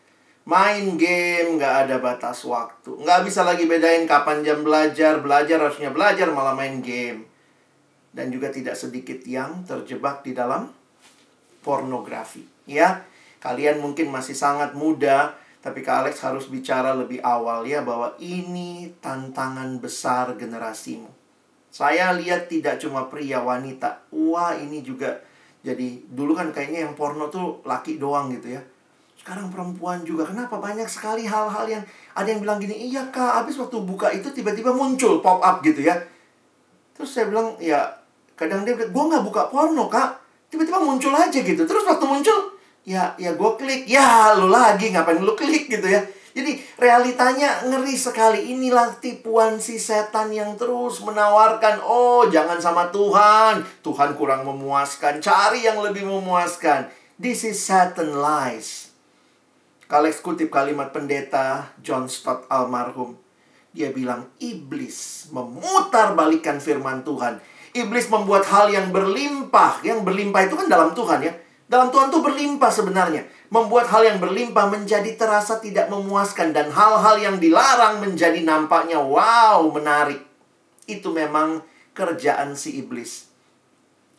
Main 0.50 0.98
game 0.98 1.62
nggak 1.62 1.86
ada 1.86 2.02
batas 2.02 2.42
waktu. 2.50 2.98
Nggak 2.98 3.30
bisa 3.30 3.46
lagi 3.46 3.70
bedain 3.70 4.10
kapan 4.10 4.42
jam 4.42 4.66
belajar. 4.66 5.22
Belajar 5.22 5.62
harusnya 5.62 5.94
belajar 5.94 6.34
malah 6.34 6.58
main 6.58 6.82
game. 6.82 7.30
Dan 8.10 8.34
juga 8.34 8.50
tidak 8.50 8.74
sedikit 8.74 9.22
yang 9.30 9.62
terjebak 9.62 10.26
di 10.26 10.34
dalam 10.34 10.66
pornografi. 11.62 12.42
Ya, 12.66 13.06
kalian 13.42 13.82
mungkin 13.82 14.14
masih 14.14 14.38
sangat 14.38 14.78
muda. 14.78 15.36
Tapi 15.62 15.86
Kak 15.86 16.06
Alex 16.06 16.26
harus 16.26 16.50
bicara 16.50 16.94
lebih 16.98 17.22
awal 17.22 17.66
ya 17.70 17.86
bahwa 17.86 18.18
ini 18.18 18.98
tantangan 18.98 19.78
besar 19.78 20.34
generasimu. 20.34 21.06
Saya 21.70 22.14
lihat 22.18 22.50
tidak 22.50 22.82
cuma 22.82 23.06
pria 23.10 23.42
wanita. 23.42 24.10
Wah, 24.10 24.58
ini 24.58 24.82
juga 24.82 25.22
jadi 25.62 26.02
dulu 26.10 26.34
kan 26.34 26.50
kayaknya 26.50 26.90
yang 26.90 26.98
porno 26.98 27.30
tuh 27.30 27.62
laki 27.62 28.02
doang 28.02 28.34
gitu 28.34 28.58
ya. 28.58 28.62
Sekarang 29.22 29.54
perempuan 29.54 30.02
juga. 30.02 30.26
Kenapa 30.26 30.58
banyak 30.58 30.90
sekali 30.90 31.30
hal-hal 31.30 31.70
yang 31.70 31.84
ada 32.18 32.26
yang 32.26 32.42
bilang 32.42 32.58
gini, 32.58 32.90
"Iya, 32.90 33.14
Kak, 33.14 33.46
habis 33.46 33.54
waktu 33.62 33.78
buka 33.86 34.10
itu 34.10 34.34
tiba-tiba 34.34 34.74
muncul 34.74 35.22
pop 35.22 35.38
up 35.46 35.62
gitu 35.62 35.86
ya." 35.86 35.94
Terus 36.98 37.14
saya 37.14 37.30
bilang, 37.30 37.54
"Ya, 37.62 37.86
kadang 38.34 38.66
dia 38.66 38.74
bilang, 38.74 38.90
"Gua 38.90 39.04
nggak 39.14 39.24
buka 39.30 39.42
porno, 39.54 39.86
Kak." 39.86 40.18
Tiba-tiba 40.50 40.82
muncul 40.82 41.14
aja 41.14 41.38
gitu. 41.38 41.64
Terus 41.64 41.86
waktu 41.86 42.04
muncul, 42.04 42.51
ya 42.88 43.14
ya 43.18 43.34
gue 43.34 43.52
klik. 43.58 43.86
Ya 43.86 44.34
lu 44.38 44.50
lagi 44.50 44.92
ngapain 44.92 45.22
lu 45.22 45.34
klik 45.38 45.70
gitu 45.70 45.88
ya? 45.88 46.02
Jadi 46.32 46.64
realitanya 46.80 47.68
ngeri 47.68 47.96
sekali. 48.00 48.56
Inilah 48.56 48.98
tipuan 49.04 49.60
si 49.60 49.76
setan 49.76 50.32
yang 50.32 50.56
terus 50.56 51.04
menawarkan 51.04 51.84
oh 51.84 52.28
jangan 52.32 52.58
sama 52.58 52.88
Tuhan. 52.90 53.64
Tuhan 53.84 54.16
kurang 54.16 54.48
memuaskan. 54.48 55.20
Cari 55.20 55.68
yang 55.68 55.84
lebih 55.84 56.08
memuaskan. 56.08 56.88
This 57.20 57.46
is 57.46 57.60
Satan 57.60 58.18
lies. 58.18 58.90
Kalex 59.92 60.24
kutip 60.24 60.48
kalimat 60.48 60.96
pendeta 60.96 61.76
John 61.84 62.08
Stott 62.08 62.48
almarhum 62.48 63.20
dia 63.72 63.92
bilang 63.92 64.28
iblis 64.40 65.32
memutar 65.32 66.16
balikan 66.16 66.60
firman 66.60 67.04
Tuhan. 67.08 67.40
Iblis 67.72 68.12
membuat 68.12 68.44
hal 68.52 68.68
yang 68.68 68.92
berlimpah. 68.92 69.80
Yang 69.84 70.04
berlimpah 70.04 70.44
itu 70.44 70.56
kan 70.60 70.68
dalam 70.68 70.92
Tuhan 70.92 71.24
ya 71.24 71.32
dalam 71.72 71.88
Tuhan 71.88 72.12
itu 72.12 72.20
berlimpah 72.20 72.68
sebenarnya. 72.68 73.24
Membuat 73.48 73.88
hal 73.88 74.04
yang 74.04 74.20
berlimpah 74.20 74.68
menjadi 74.68 75.16
terasa 75.16 75.64
tidak 75.64 75.88
memuaskan. 75.88 76.52
Dan 76.52 76.68
hal-hal 76.68 77.16
yang 77.16 77.40
dilarang 77.40 78.04
menjadi 78.04 78.44
nampaknya 78.44 79.00
wow, 79.00 79.64
menarik. 79.72 80.20
Itu 80.84 81.16
memang 81.16 81.64
kerjaan 81.96 82.60
si 82.60 82.76
iblis. 82.84 83.32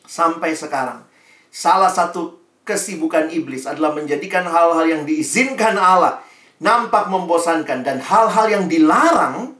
Sampai 0.08 0.56
sekarang. 0.56 1.04
Salah 1.52 1.92
satu 1.92 2.40
kesibukan 2.64 3.28
iblis 3.28 3.68
adalah 3.68 3.92
menjadikan 3.92 4.48
hal-hal 4.48 4.88
yang 4.88 5.02
diizinkan 5.04 5.76
Allah 5.76 6.24
nampak 6.56 7.12
membosankan. 7.12 7.84
Dan 7.84 8.00
hal-hal 8.00 8.48
yang 8.48 8.64
dilarang 8.64 9.52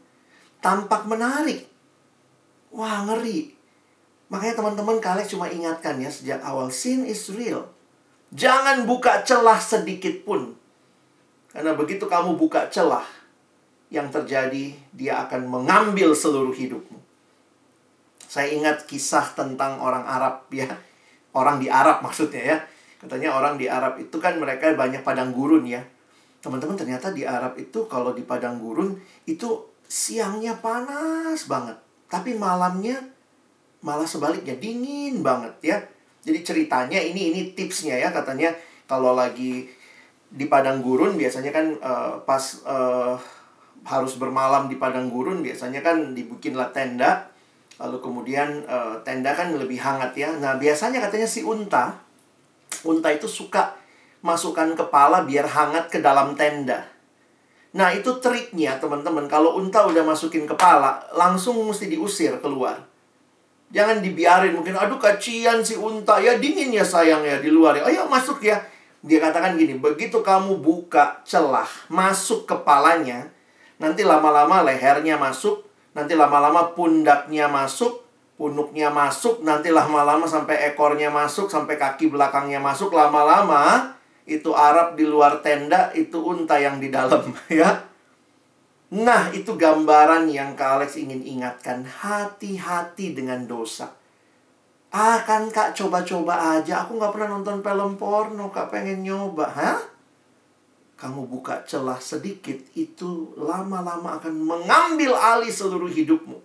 tampak 0.65 1.05
menarik. 1.05 1.69
Wah, 2.73 3.05
ngeri. 3.05 3.53
Makanya 4.33 4.65
teman-teman 4.65 4.97
kalian 4.97 5.29
cuma 5.29 5.53
ingatkan 5.53 6.01
ya 6.01 6.09
sejak 6.09 6.41
awal. 6.41 6.73
Sin 6.73 7.05
is 7.05 7.29
real. 7.29 7.69
Jangan 8.33 8.89
buka 8.89 9.21
celah 9.23 9.61
sedikit 9.61 10.25
pun. 10.25 10.57
Karena 11.53 11.77
begitu 11.77 12.09
kamu 12.09 12.41
buka 12.41 12.73
celah, 12.73 13.05
yang 13.93 14.09
terjadi 14.09 14.73
dia 14.97 15.21
akan 15.29 15.53
mengambil 15.53 16.17
seluruh 16.17 16.57
hidupmu. 16.57 16.97
Saya 18.25 18.49
ingat 18.57 18.89
kisah 18.89 19.37
tentang 19.37 19.77
orang 19.85 20.09
Arab 20.09 20.49
ya. 20.49 20.65
Orang 21.37 21.61
di 21.61 21.69
Arab 21.69 22.01
maksudnya 22.01 22.41
ya. 22.41 22.59
Katanya 22.97 23.37
orang 23.37 23.61
di 23.61 23.69
Arab 23.69 24.01
itu 24.01 24.17
kan 24.17 24.41
mereka 24.41 24.73
banyak 24.73 25.05
padang 25.05 25.37
gurun 25.37 25.69
ya. 25.69 25.85
Teman-teman 26.41 26.73
ternyata 26.73 27.13
di 27.13 27.29
Arab 27.29 27.61
itu 27.61 27.85
kalau 27.85 28.17
di 28.17 28.25
padang 28.25 28.57
gurun 28.57 28.97
itu 29.29 29.69
siangnya 29.85 30.57
panas 30.57 31.45
banget. 31.45 31.77
Tapi 32.09 32.33
malamnya 32.33 32.97
malah 33.85 34.09
sebaliknya 34.09 34.57
dingin 34.57 35.21
banget 35.21 35.53
ya. 35.61 35.79
Jadi 36.23 36.39
ceritanya 36.47 37.03
ini 37.03 37.35
ini 37.35 37.41
tipsnya 37.53 37.99
ya 37.99 38.15
katanya 38.15 38.55
kalau 38.87 39.19
lagi 39.19 39.67
di 40.33 40.47
padang 40.49 40.81
gurun 40.81 41.19
biasanya 41.19 41.51
kan 41.53 41.67
uh, 41.83 42.15
pas 42.23 42.63
uh, 42.65 43.19
harus 43.83 44.15
bermalam 44.17 44.71
di 44.71 44.79
padang 44.79 45.11
gurun 45.11 45.43
biasanya 45.43 45.83
kan 45.83 46.15
dibikinlah 46.15 46.71
tenda 46.71 47.27
lalu 47.83 47.99
kemudian 47.99 48.63
uh, 48.71 48.95
tenda 49.03 49.35
kan 49.35 49.51
lebih 49.51 49.83
hangat 49.83 50.15
ya. 50.15 50.31
Nah, 50.39 50.55
biasanya 50.57 51.03
katanya 51.03 51.27
si 51.27 51.43
unta 51.43 51.99
unta 52.87 53.11
itu 53.11 53.27
suka 53.27 53.75
masukkan 54.23 54.71
kepala 54.79 55.27
biar 55.27 55.47
hangat 55.51 55.91
ke 55.91 55.99
dalam 55.99 56.39
tenda. 56.39 56.87
Nah, 57.73 57.91
itu 57.91 58.21
triknya 58.21 58.77
teman-teman. 58.79 59.27
Kalau 59.27 59.57
unta 59.57 59.89
udah 59.89 60.05
masukin 60.05 60.45
kepala, 60.45 61.01
langsung 61.17 61.57
mesti 61.65 61.89
diusir 61.89 62.37
keluar. 62.39 62.92
Jangan 63.73 64.05
dibiarin 64.05 64.53
mungkin 64.53 64.77
aduh 64.77 65.01
kacian 65.01 65.65
si 65.65 65.81
unta 65.81 66.21
ya 66.21 66.37
dingin 66.37 66.69
ya 66.77 66.85
sayang 66.85 67.25
ya 67.25 67.41
di 67.41 67.49
luar 67.49 67.81
ya. 67.81 67.89
Ayo 67.89 68.05
masuk 68.07 68.45
ya. 68.45 68.61
Dia 69.03 69.19
katakan 69.19 69.59
gini, 69.59 69.75
begitu 69.83 70.23
kamu 70.23 70.63
buka 70.63 71.27
celah 71.27 71.67
masuk 71.91 72.47
kepalanya, 72.47 73.27
nanti 73.83 74.07
lama-lama 74.07 74.63
lehernya 74.63 75.19
masuk, 75.19 75.67
nanti 75.91 76.15
lama-lama 76.15 76.71
pundaknya 76.79 77.51
masuk, 77.51 78.07
punuknya 78.39 78.95
masuk, 78.95 79.43
nanti 79.43 79.75
lama-lama 79.75 80.23
sampai 80.31 80.71
ekornya 80.71 81.11
masuk, 81.11 81.51
sampai 81.51 81.75
kaki 81.83 82.15
belakangnya 82.15 82.63
masuk, 82.63 82.95
lama-lama 82.95 83.91
itu 84.23 84.55
Arab 84.55 84.95
di 84.95 85.03
luar 85.03 85.43
tenda, 85.43 85.91
itu 85.99 86.23
unta 86.23 86.63
yang 86.63 86.79
di 86.79 86.87
dalam 86.87 87.27
ya. 87.51 87.92
Nah, 88.93 89.33
itu 89.33 89.57
gambaran 89.57 90.29
yang 90.29 90.53
Kak 90.53 90.77
Alex 90.77 91.01
ingin 91.01 91.25
ingatkan. 91.25 91.81
Hati-hati 91.81 93.17
dengan 93.17 93.49
dosa. 93.49 93.89
Ah, 94.93 95.25
kan 95.25 95.49
Kak 95.49 95.73
coba-coba 95.73 96.61
aja. 96.61 96.85
Aku 96.85 97.01
nggak 97.01 97.17
pernah 97.17 97.41
nonton 97.41 97.65
film 97.65 97.97
porno. 97.97 98.53
Kak 98.53 98.69
pengen 98.69 99.01
nyoba. 99.01 99.49
Hah? 99.49 99.81
Kamu 101.01 101.25
buka 101.25 101.65
celah 101.65 101.97
sedikit, 101.99 102.55
itu 102.79 103.33
lama-lama 103.35 104.21
akan 104.21 104.39
mengambil 104.39 105.17
alih 105.17 105.51
seluruh 105.51 105.89
hidupmu. 105.89 106.37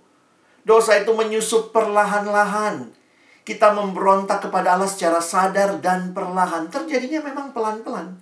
Dosa 0.63 0.97
itu 1.03 1.11
menyusup 1.11 1.75
perlahan-lahan. 1.75 2.95
Kita 3.43 3.75
memberontak 3.75 4.47
kepada 4.47 4.79
Allah 4.79 4.87
secara 4.87 5.19
sadar 5.19 5.83
dan 5.83 6.15
perlahan. 6.15 6.71
Terjadinya 6.71 7.27
memang 7.27 7.51
pelan-pelan. 7.51 8.15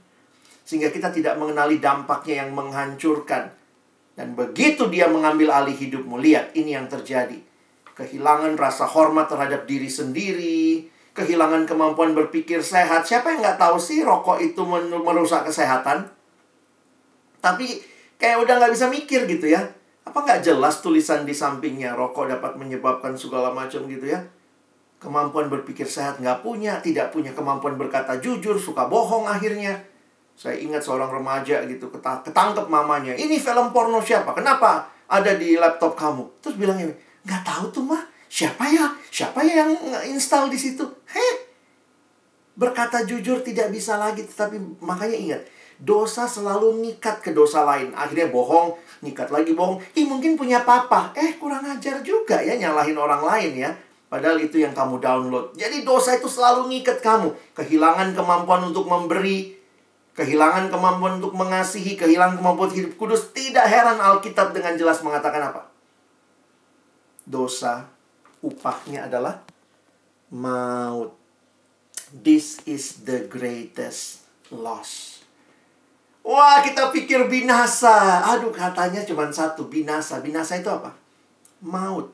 Sehingga 0.65 0.89
kita 0.89 1.13
tidak 1.13 1.37
mengenali 1.37 1.77
dampaknya 1.77 2.43
yang 2.43 2.57
menghancurkan 2.57 3.53
dan 4.15 4.31
begitu 4.31 4.87
dia 4.87 5.11
mengambil 5.11 5.51
alih 5.51 5.75
hidupmu, 5.75 6.15
lihat 6.23 6.55
ini 6.55 6.71
yang 6.71 6.87
terjadi. 6.87 7.35
Kehilangan 7.95 8.55
rasa 8.55 8.87
hormat 8.87 9.27
terhadap 9.27 9.67
diri 9.67 9.91
sendiri, 9.91 10.87
kehilangan 11.15 11.67
kemampuan 11.67 12.15
berpikir 12.15 12.63
sehat. 12.63 13.03
Siapa 13.07 13.35
yang 13.35 13.43
nggak 13.43 13.59
tahu 13.59 13.75
sih 13.79 14.03
rokok 14.03 14.39
itu 14.39 14.63
merusak 15.03 15.47
kesehatan? 15.47 16.11
Tapi 17.43 17.79
kayak 18.15 18.43
udah 18.43 18.55
nggak 18.59 18.73
bisa 18.75 18.87
mikir 18.87 19.27
gitu 19.27 19.51
ya. 19.51 19.67
Apa 20.07 20.23
nggak 20.23 20.47
jelas 20.47 20.79
tulisan 20.79 21.27
di 21.27 21.35
sampingnya 21.35 21.95
rokok 21.95 22.31
dapat 22.31 22.55
menyebabkan 22.55 23.15
segala 23.19 23.51
macam 23.51 23.83
gitu 23.87 24.11
ya? 24.11 24.23
Kemampuan 24.99 25.51
berpikir 25.51 25.87
sehat 25.87 26.23
nggak 26.23 26.39
punya, 26.39 26.79
tidak 26.79 27.11
punya 27.11 27.35
kemampuan 27.35 27.75
berkata 27.75 28.15
jujur, 28.19 28.55
suka 28.55 28.87
bohong 28.87 29.27
akhirnya 29.27 29.83
saya 30.35 30.59
ingat 30.59 30.83
seorang 30.83 31.07
remaja 31.07 31.63
gitu 31.63 31.87
ketangkep 31.95 32.67
mamanya. 32.67 33.15
Ini 33.15 33.39
film 33.39 33.71
porno 33.71 34.03
siapa? 34.03 34.35
Kenapa 34.35 34.91
ada 35.07 35.31
di 35.39 35.55
laptop 35.55 35.95
kamu? 35.95 36.43
Terus 36.43 36.59
bilang 36.59 36.75
ini, 36.75 36.91
nggak 37.23 37.41
tahu 37.47 37.71
tuh 37.71 37.83
mah. 37.87 38.03
Siapa 38.27 38.67
ya? 38.67 38.91
Siapa 39.07 39.39
ya 39.47 39.63
yang 39.63 39.71
install 40.11 40.51
di 40.51 40.59
situ? 40.59 40.83
Heh. 41.07 41.47
Berkata 42.55 43.07
jujur 43.07 43.39
tidak 43.39 43.71
bisa 43.71 43.95
lagi, 43.95 44.27
tetapi 44.27 44.83
makanya 44.83 45.15
ingat, 45.15 45.41
dosa 45.79 46.27
selalu 46.27 46.83
ngikat 46.83 47.23
ke 47.23 47.31
dosa 47.31 47.63
lain. 47.63 47.95
Akhirnya 47.95 48.27
bohong, 48.27 48.75
ngikat 49.03 49.31
lagi 49.31 49.55
bohong. 49.55 49.79
Ih 49.95 50.03
mungkin 50.03 50.35
punya 50.35 50.67
papa. 50.67 51.15
Eh 51.15 51.39
kurang 51.39 51.63
ajar 51.63 52.03
juga 52.03 52.43
ya 52.43 52.59
nyalahin 52.59 52.99
orang 52.99 53.23
lain 53.23 53.51
ya. 53.55 53.71
Padahal 54.11 54.39
itu 54.39 54.59
yang 54.59 54.71
kamu 54.71 54.99
download. 54.99 55.55
Jadi 55.55 55.83
dosa 55.87 56.15
itu 56.15 56.27
selalu 56.27 56.71
ngikat 56.71 56.99
kamu. 57.03 57.31
Kehilangan 57.55 58.15
kemampuan 58.15 58.67
untuk 58.67 58.87
memberi, 58.87 59.51
kehilangan 60.15 60.71
kemampuan 60.71 61.19
untuk 61.19 61.35
mengasihi, 61.35 61.99
kehilangan 61.99 62.39
kemampuan 62.39 62.71
hidup 62.71 62.95
kudus, 62.95 63.35
tidak 63.35 63.67
heran 63.67 63.99
Alkitab 63.99 64.55
dengan 64.55 64.79
jelas 64.79 65.03
mengatakan 65.03 65.51
apa? 65.51 65.67
Dosa 67.27 67.91
upahnya 68.39 69.11
adalah 69.11 69.43
maut. 70.31 71.11
This 72.15 72.63
is 72.63 73.03
the 73.03 73.27
greatest 73.27 74.23
loss. 74.47 75.19
Wah, 76.25 76.63
kita 76.63 76.89
pikir 76.89 77.27
binasa. 77.27 78.23
Aduh, 78.33 78.55
katanya 78.55 79.03
cuma 79.05 79.29
satu, 79.29 79.67
binasa. 79.67 80.23
Binasa 80.23 80.57
itu 80.57 80.71
apa? 80.71 80.95
Maut. 81.61 82.09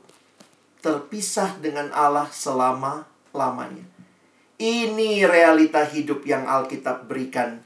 Terpisah 0.81 1.61
dengan 1.61 1.93
Allah 1.93 2.27
selama-lamanya. 2.33 3.85
Ini 4.57 5.23
realita 5.29 5.85
hidup 5.85 6.25
yang 6.25 6.49
Alkitab 6.49 7.07
berikan 7.07 7.61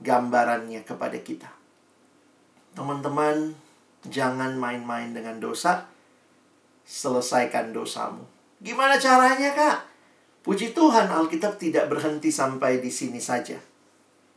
gambarannya 0.00 0.84
kepada 0.84 1.16
kita. 1.20 1.48
Teman-teman, 2.76 3.56
jangan 4.06 4.56
main-main 4.56 5.12
dengan 5.16 5.40
dosa. 5.40 5.88
Selesaikan 6.86 7.74
dosamu. 7.74 8.22
Gimana 8.62 9.00
caranya, 9.00 9.50
Kak? 9.56 9.78
Puji 10.46 10.70
Tuhan, 10.70 11.10
Alkitab 11.10 11.58
tidak 11.58 11.90
berhenti 11.90 12.30
sampai 12.30 12.78
di 12.78 12.92
sini 12.92 13.18
saja. 13.18 13.58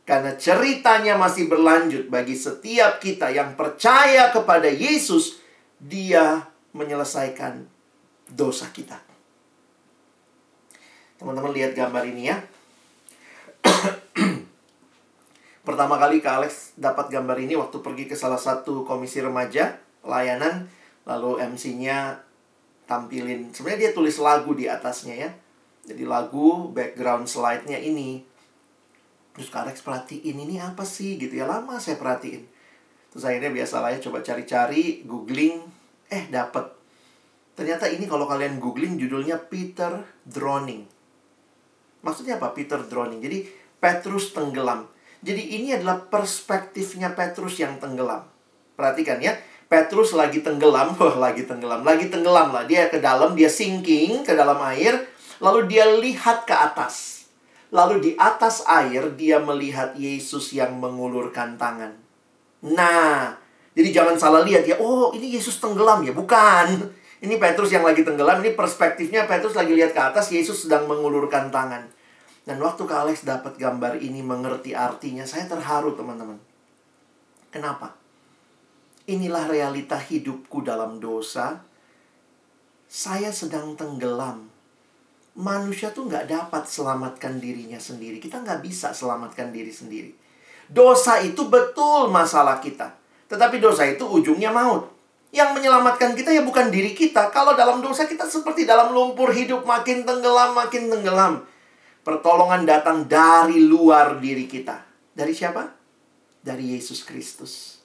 Karena 0.02 0.34
ceritanya 0.34 1.14
masih 1.14 1.46
berlanjut 1.46 2.10
bagi 2.10 2.34
setiap 2.34 2.98
kita 2.98 3.30
yang 3.30 3.54
percaya 3.54 4.34
kepada 4.34 4.66
Yesus, 4.66 5.38
Dia 5.78 6.42
menyelesaikan 6.74 7.62
dosa 8.28 8.68
kita. 8.74 8.98
Teman-teman 11.16 11.54
lihat 11.54 11.78
gambar 11.78 12.04
ini 12.10 12.22
ya. 12.26 12.36
Pertama 15.60 16.00
kali 16.00 16.24
Kak 16.24 16.40
Alex 16.40 16.72
dapat 16.80 17.12
gambar 17.12 17.36
ini 17.40 17.54
waktu 17.56 17.84
pergi 17.84 18.08
ke 18.08 18.16
salah 18.16 18.40
satu 18.40 18.82
komisi 18.88 19.20
remaja 19.20 19.76
layanan, 20.04 20.68
lalu 21.04 21.36
MC-nya 21.40 22.24
tampilin. 22.88 23.52
Sebenarnya 23.52 23.88
dia 23.88 23.92
tulis 23.92 24.16
lagu 24.16 24.56
di 24.56 24.66
atasnya 24.66 25.14
ya. 25.14 25.30
Jadi 25.84 26.04
lagu 26.08 26.72
background 26.72 27.28
slide-nya 27.28 27.76
ini 27.80 28.30
Terus 29.34 29.48
Kak 29.50 29.62
Alex 29.66 29.80
perhatiin 29.86 30.36
ini 30.36 30.58
apa 30.58 30.82
sih 30.82 31.14
gitu 31.16 31.38
ya 31.38 31.46
lama 31.46 31.78
saya 31.78 31.96
perhatiin. 31.96 32.44
Terus 33.10 33.24
akhirnya 33.26 33.50
biasa 33.50 33.82
lah 33.82 33.90
ya 33.94 33.98
coba 34.02 34.22
cari-cari, 34.22 35.00
googling, 35.06 35.64
eh 36.10 36.28
dapet. 36.30 36.66
Ternyata 37.54 37.90
ini 37.90 38.04
kalau 38.04 38.26
kalian 38.26 38.60
googling 38.60 38.98
judulnya 38.98 39.38
Peter 39.38 40.02
Drowning. 40.28 40.86
Maksudnya 42.04 42.36
apa 42.36 42.52
Peter 42.52 42.84
Drowning? 42.84 43.24
Jadi 43.24 43.48
Petrus 43.80 44.36
tenggelam. 44.36 44.86
Jadi 45.20 45.60
ini 45.60 45.76
adalah 45.76 46.00
perspektifnya 46.08 47.12
Petrus 47.12 47.60
yang 47.60 47.76
tenggelam. 47.76 48.24
Perhatikan 48.72 49.20
ya, 49.20 49.36
Petrus 49.68 50.16
lagi 50.16 50.40
tenggelam, 50.40 50.94
wah 50.98 51.16
lagi 51.20 51.44
tenggelam, 51.44 51.84
lagi 51.84 52.08
tenggelam 52.08 52.50
lah. 52.50 52.64
Dia 52.64 52.88
ke 52.88 52.98
dalam, 52.98 53.36
dia 53.36 53.52
sinking 53.52 54.24
ke 54.24 54.32
dalam 54.32 54.56
air, 54.64 55.06
lalu 55.38 55.68
dia 55.68 55.86
lihat 55.86 56.48
ke 56.48 56.56
atas. 56.56 57.28
Lalu 57.70 58.02
di 58.02 58.12
atas 58.18 58.66
air 58.66 59.14
dia 59.14 59.38
melihat 59.38 59.94
Yesus 59.94 60.50
yang 60.50 60.82
mengulurkan 60.82 61.54
tangan. 61.54 61.94
Nah, 62.66 63.38
jadi 63.76 64.02
jangan 64.02 64.18
salah 64.18 64.42
lihat 64.42 64.66
ya. 64.66 64.74
Oh, 64.82 65.14
ini 65.14 65.38
Yesus 65.38 65.62
tenggelam 65.62 66.02
ya? 66.02 66.10
Bukan. 66.10 66.90
Ini 67.20 67.36
Petrus 67.36 67.70
yang 67.70 67.86
lagi 67.86 68.02
tenggelam. 68.02 68.42
Ini 68.42 68.58
perspektifnya 68.58 69.30
Petrus 69.30 69.54
lagi 69.54 69.70
lihat 69.70 69.94
ke 69.94 70.00
atas. 70.02 70.34
Yesus 70.34 70.66
sedang 70.66 70.90
mengulurkan 70.90 71.52
tangan. 71.54 71.86
Dan 72.50 72.58
waktu 72.58 72.82
Kak 72.82 73.06
Alex 73.06 73.22
dapat 73.22 73.54
gambar 73.54 74.02
ini 74.02 74.26
mengerti 74.26 74.74
artinya, 74.74 75.22
saya 75.22 75.46
terharu 75.46 75.94
teman-teman. 75.94 76.34
Kenapa? 77.54 77.94
Inilah 79.06 79.46
realita 79.46 79.94
hidupku 79.94 80.66
dalam 80.66 80.98
dosa. 80.98 81.62
Saya 82.90 83.30
sedang 83.30 83.78
tenggelam 83.78 84.50
manusia 85.38 85.94
tuh 85.94 86.10
nggak 86.10 86.26
dapat 86.26 86.66
selamatkan 86.66 87.38
dirinya 87.38 87.78
sendiri. 87.78 88.18
Kita 88.18 88.42
nggak 88.42 88.66
bisa 88.66 88.90
selamatkan 88.90 89.54
diri 89.54 89.70
sendiri. 89.70 90.10
Dosa 90.66 91.22
itu 91.22 91.46
betul 91.46 92.10
masalah 92.10 92.58
kita. 92.58 92.98
Tetapi 93.30 93.62
dosa 93.62 93.86
itu 93.86 94.02
ujungnya 94.10 94.50
maut. 94.50 94.90
Yang 95.30 95.54
menyelamatkan 95.54 96.18
kita 96.18 96.34
ya 96.34 96.42
bukan 96.42 96.74
diri 96.74 96.98
kita. 96.98 97.30
Kalau 97.30 97.54
dalam 97.54 97.78
dosa 97.78 98.10
kita 98.10 98.26
seperti 98.26 98.66
dalam 98.66 98.90
lumpur 98.90 99.30
hidup 99.30 99.62
makin 99.62 100.02
tenggelam, 100.02 100.50
makin 100.58 100.90
tenggelam. 100.90 101.46
Pertolongan 102.00 102.64
datang 102.64 103.04
dari 103.04 103.60
luar 103.60 104.16
diri 104.16 104.48
kita. 104.48 104.80
Dari 105.12 105.36
siapa? 105.36 105.68
Dari 106.40 106.72
Yesus 106.72 107.04
Kristus. 107.04 107.84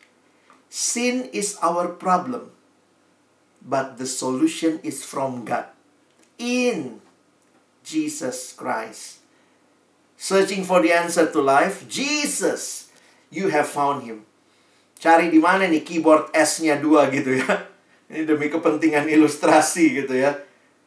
Sin 0.71 1.27
is 1.35 1.59
our 1.59 1.91
problem. 1.99 2.55
But 3.59 3.99
the 3.99 4.07
solution 4.07 4.79
is 4.85 5.03
from 5.03 5.43
God. 5.43 5.67
In 6.39 7.03
Jesus 7.83 8.55
Christ. 8.55 9.25
Searching 10.15 10.63
for 10.63 10.79
the 10.79 10.95
answer 10.95 11.27
to 11.27 11.39
life, 11.43 11.83
Jesus. 11.91 12.87
You 13.27 13.51
have 13.51 13.67
found 13.67 14.07
him. 14.07 14.23
Cari 14.95 15.27
di 15.27 15.43
mana 15.43 15.67
nih 15.67 15.83
keyboard 15.83 16.31
S-nya 16.31 16.79
dua 16.79 17.11
gitu 17.11 17.35
ya. 17.35 17.67
Ini 18.09 18.23
demi 18.23 18.47
kepentingan 18.47 19.11
ilustrasi 19.11 19.91
gitu 19.91 20.15
ya. 20.15 20.39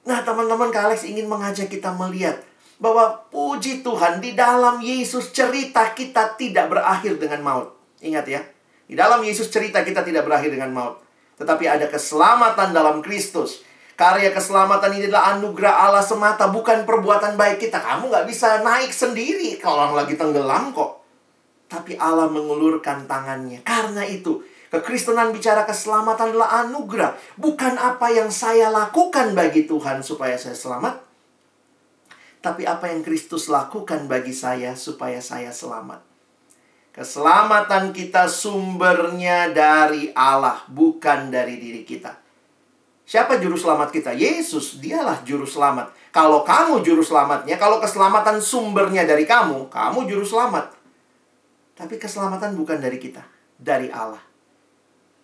Nah, 0.08 0.24
teman-teman 0.24 0.72
Kak 0.72 0.88
Alex 0.88 1.04
ingin 1.04 1.28
mengajak 1.28 1.68
kita 1.68 1.92
melihat 1.92 2.40
bahwa 2.78 3.26
puji 3.28 3.82
Tuhan 3.82 4.22
di 4.22 4.38
dalam 4.38 4.78
Yesus 4.78 5.34
cerita 5.34 5.90
kita 5.92 6.38
tidak 6.38 6.70
berakhir 6.70 7.18
dengan 7.18 7.42
maut. 7.42 7.74
Ingat 7.98 8.26
ya, 8.30 8.40
di 8.86 8.94
dalam 8.94 9.20
Yesus 9.26 9.50
cerita 9.50 9.82
kita 9.82 10.06
tidak 10.06 10.24
berakhir 10.24 10.54
dengan 10.54 10.70
maut. 10.70 11.02
Tetapi 11.38 11.64
ada 11.66 11.86
keselamatan 11.90 12.70
dalam 12.70 13.02
Kristus. 13.02 13.66
Karya 13.98 14.30
keselamatan 14.30 14.94
ini 14.94 15.10
adalah 15.10 15.34
anugerah 15.34 15.90
Allah 15.90 16.06
semata, 16.06 16.46
bukan 16.46 16.86
perbuatan 16.86 17.34
baik 17.34 17.66
kita. 17.66 17.82
Kamu 17.82 18.06
nggak 18.06 18.30
bisa 18.30 18.62
naik 18.62 18.94
sendiri 18.94 19.58
kalau 19.58 19.90
orang 19.90 20.06
lagi 20.06 20.14
tenggelam 20.14 20.70
kok. 20.70 21.02
Tapi 21.66 21.98
Allah 21.98 22.30
mengulurkan 22.30 23.10
tangannya. 23.10 23.66
Karena 23.66 24.06
itu, 24.06 24.38
kekristenan 24.70 25.34
bicara 25.34 25.66
keselamatan 25.66 26.30
adalah 26.30 26.62
anugerah. 26.62 27.18
Bukan 27.34 27.74
apa 27.74 28.06
yang 28.14 28.30
saya 28.30 28.70
lakukan 28.70 29.34
bagi 29.34 29.66
Tuhan 29.66 30.06
supaya 30.06 30.38
saya 30.38 30.54
selamat. 30.54 31.07
Tapi 32.38 32.62
apa 32.62 32.86
yang 32.86 33.02
Kristus 33.02 33.50
lakukan 33.50 34.06
bagi 34.06 34.30
saya 34.30 34.78
supaya 34.78 35.18
saya 35.18 35.50
selamat. 35.50 36.06
Keselamatan 36.94 37.94
kita 37.94 38.26
sumbernya 38.26 39.54
dari 39.54 40.10
Allah, 40.14 40.66
bukan 40.66 41.30
dari 41.30 41.58
diri 41.58 41.86
kita. 41.86 42.10
Siapa 43.08 43.40
juru 43.40 43.56
selamat 43.56 43.88
kita? 43.94 44.10
Yesus, 44.12 44.82
dialah 44.82 45.22
juru 45.24 45.46
selamat. 45.48 45.94
Kalau 46.12 46.44
kamu 46.44 46.84
juru 46.84 47.00
selamatnya, 47.00 47.56
kalau 47.56 47.80
keselamatan 47.80 48.42
sumbernya 48.42 49.06
dari 49.06 49.24
kamu, 49.24 49.70
kamu 49.70 50.10
juru 50.10 50.26
selamat. 50.26 50.74
Tapi 51.78 51.94
keselamatan 51.96 52.58
bukan 52.58 52.82
dari 52.82 52.98
kita, 52.98 53.22
dari 53.56 53.88
Allah. 53.94 54.20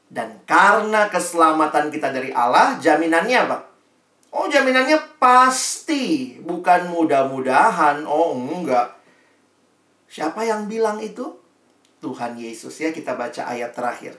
Dan 0.07 0.47
karena 0.47 1.11
keselamatan 1.11 1.91
kita 1.91 2.15
dari 2.15 2.31
Allah, 2.31 2.79
jaminannya 2.79 3.39
apa? 3.51 3.74
Oh, 4.35 4.51
jaminannya 4.51 4.99
pasti, 5.23 6.35
bukan 6.43 6.91
mudah-mudahan. 6.91 8.03
Oh, 8.03 8.35
enggak. 8.35 8.99
Siapa 10.11 10.43
yang 10.43 10.67
bilang 10.67 10.99
itu? 10.99 11.39
Tuhan 12.03 12.35
Yesus 12.35 12.83
ya, 12.83 12.91
kita 12.91 13.15
baca 13.15 13.47
ayat 13.47 13.71
terakhir. 13.71 14.19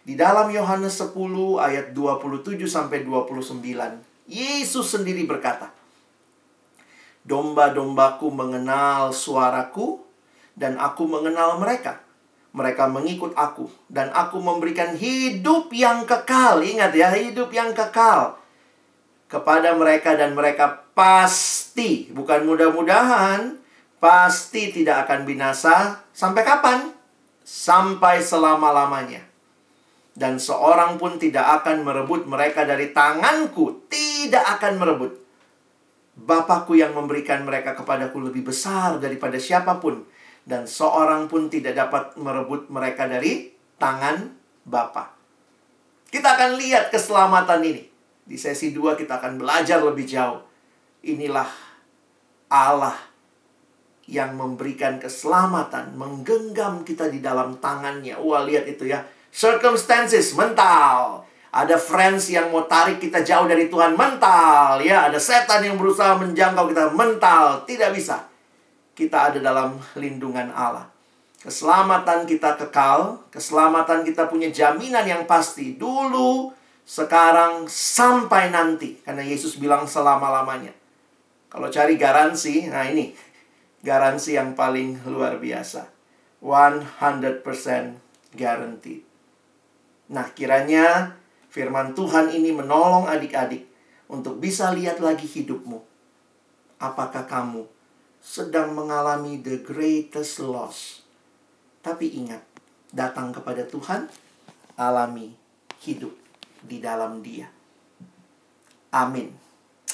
Di 0.00 0.16
dalam 0.16 0.48
Yohanes 0.48 0.96
10 0.96 1.12
ayat 1.60 1.92
27 1.92 2.56
sampai 2.64 3.04
29, 3.04 3.60
Yesus 4.24 4.96
sendiri 4.96 5.28
berkata, 5.28 5.76
Domba-dombaku 7.28 8.32
mengenal 8.32 9.12
suaraku 9.12 10.00
dan 10.56 10.80
aku 10.80 11.04
mengenal 11.04 11.60
mereka. 11.60 12.00
Mereka 12.56 12.88
mengikut 12.88 13.36
aku 13.36 13.68
dan 13.92 14.08
aku 14.16 14.40
memberikan 14.40 14.96
hidup 14.96 15.68
yang 15.76 16.08
kekal. 16.08 16.64
Ingat 16.64 16.96
ya, 16.96 17.12
hidup 17.12 17.52
yang 17.52 17.76
kekal 17.76 18.39
kepada 19.30 19.78
mereka 19.78 20.18
dan 20.18 20.34
mereka 20.34 20.82
pasti, 20.92 22.10
bukan 22.10 22.44
mudah-mudahan, 22.44 23.56
pasti 24.02 24.74
tidak 24.74 25.06
akan 25.06 25.22
binasa 25.22 26.02
sampai 26.10 26.42
kapan? 26.42 26.90
Sampai 27.46 28.20
selama-lamanya 28.20 29.30
dan 30.20 30.36
seorang 30.36 30.98
pun 30.98 31.16
tidak 31.16 31.62
akan 31.62 31.86
merebut 31.86 32.26
mereka 32.26 32.66
dari 32.66 32.90
tanganku, 32.90 33.86
tidak 33.88 34.60
akan 34.60 34.76
merebut. 34.76 35.12
Bapakku 36.20 36.76
yang 36.76 36.92
memberikan 36.92 37.46
mereka 37.46 37.72
kepadaku 37.72 38.28
lebih 38.28 38.52
besar 38.52 39.00
daripada 39.00 39.40
siapa 39.40 39.80
pun, 39.80 40.04
dan 40.44 40.68
seorang 40.68 41.30
pun 41.30 41.48
tidak 41.48 41.72
dapat 41.72 42.18
merebut 42.18 42.68
mereka 42.68 43.08
dari 43.08 43.54
tangan 43.80 44.34
Bapa. 44.66 45.16
Kita 46.10 46.36
akan 46.36 46.58
lihat 46.58 46.92
keselamatan 46.92 47.64
ini. 47.64 47.89
Di 48.30 48.38
sesi 48.38 48.70
2 48.70 48.94
kita 48.94 49.18
akan 49.18 49.42
belajar 49.42 49.82
lebih 49.82 50.06
jauh. 50.06 50.38
Inilah 51.02 51.50
Allah 52.46 52.94
yang 54.06 54.38
memberikan 54.38 55.02
keselamatan, 55.02 55.98
menggenggam 55.98 56.86
kita 56.86 57.10
di 57.10 57.18
dalam 57.18 57.58
tangannya. 57.58 58.14
Wah, 58.22 58.46
lihat 58.46 58.70
itu 58.70 58.86
ya 58.86 59.02
circumstances 59.34 60.38
mental. 60.38 61.26
Ada 61.50 61.74
friends 61.74 62.30
yang 62.30 62.54
mau 62.54 62.70
tarik 62.70 63.02
kita 63.02 63.26
jauh 63.26 63.50
dari 63.50 63.66
Tuhan 63.66 63.98
mental, 63.98 64.78
ya. 64.78 65.10
Ada 65.10 65.18
setan 65.18 65.66
yang 65.66 65.74
berusaha 65.74 66.14
menjangkau 66.14 66.70
kita 66.70 66.94
mental, 66.94 67.66
tidak 67.66 67.90
bisa. 67.90 68.30
Kita 68.94 69.34
ada 69.34 69.42
dalam 69.42 69.74
lindungan 69.98 70.54
Allah. 70.54 70.86
Keselamatan 71.42 72.22
kita 72.30 72.54
kekal, 72.54 73.26
keselamatan 73.34 74.06
kita 74.06 74.30
punya 74.30 74.46
jaminan 74.54 75.02
yang 75.02 75.26
pasti 75.26 75.74
dulu, 75.74 76.54
sekarang 76.90 77.70
sampai 77.70 78.50
nanti. 78.50 78.98
Karena 79.06 79.22
Yesus 79.22 79.62
bilang 79.62 79.86
selama-lamanya. 79.86 80.74
Kalau 81.46 81.70
cari 81.70 81.94
garansi, 81.94 82.66
nah 82.66 82.82
ini 82.82 83.14
garansi 83.86 84.34
yang 84.34 84.58
paling 84.58 85.06
luar 85.06 85.38
biasa. 85.38 85.86
100% 86.42 87.46
guaranteed. 88.34 89.06
Nah, 90.10 90.26
kiranya 90.34 91.14
firman 91.46 91.94
Tuhan 91.94 92.34
ini 92.34 92.50
menolong 92.50 93.06
adik-adik 93.06 93.70
untuk 94.10 94.42
bisa 94.42 94.74
lihat 94.74 94.98
lagi 94.98 95.30
hidupmu. 95.30 95.78
Apakah 96.82 97.28
kamu 97.30 97.70
sedang 98.18 98.74
mengalami 98.74 99.40
the 99.40 99.62
greatest 99.64 100.42
loss 100.44 101.00
Tapi 101.80 102.12
ingat, 102.12 102.44
datang 102.92 103.32
kepada 103.32 103.64
Tuhan, 103.64 104.04
alami 104.76 105.32
hidup 105.80 106.19
di 106.64 106.78
dalam 106.78 107.20
Dia. 107.24 107.48
Amin. 108.90 109.30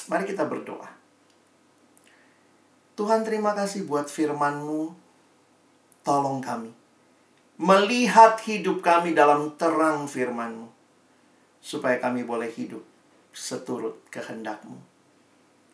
Mari 0.07 0.23
kita 0.25 0.47
berdoa. 0.47 0.89
Tuhan 2.97 3.21
terima 3.21 3.53
kasih 3.53 3.85
buat 3.85 4.09
firman-Mu. 4.09 4.89
Tolong 6.01 6.39
kami. 6.41 6.71
Melihat 7.57 8.41
hidup 8.45 8.81
kami 8.81 9.13
dalam 9.13 9.53
terang 9.57 10.09
firman-Mu. 10.09 10.69
Supaya 11.61 12.01
kami 12.01 12.25
boleh 12.25 12.49
hidup 12.49 12.81
seturut 13.33 14.01
kehendak-Mu. 14.09 14.77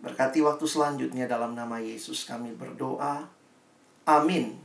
Berkati 0.03 0.43
waktu 0.43 0.67
selanjutnya 0.67 1.31
dalam 1.31 1.55
nama 1.55 1.79
Yesus 1.79 2.27
kami 2.27 2.51
berdoa. 2.51 3.23
Amin. 4.03 4.62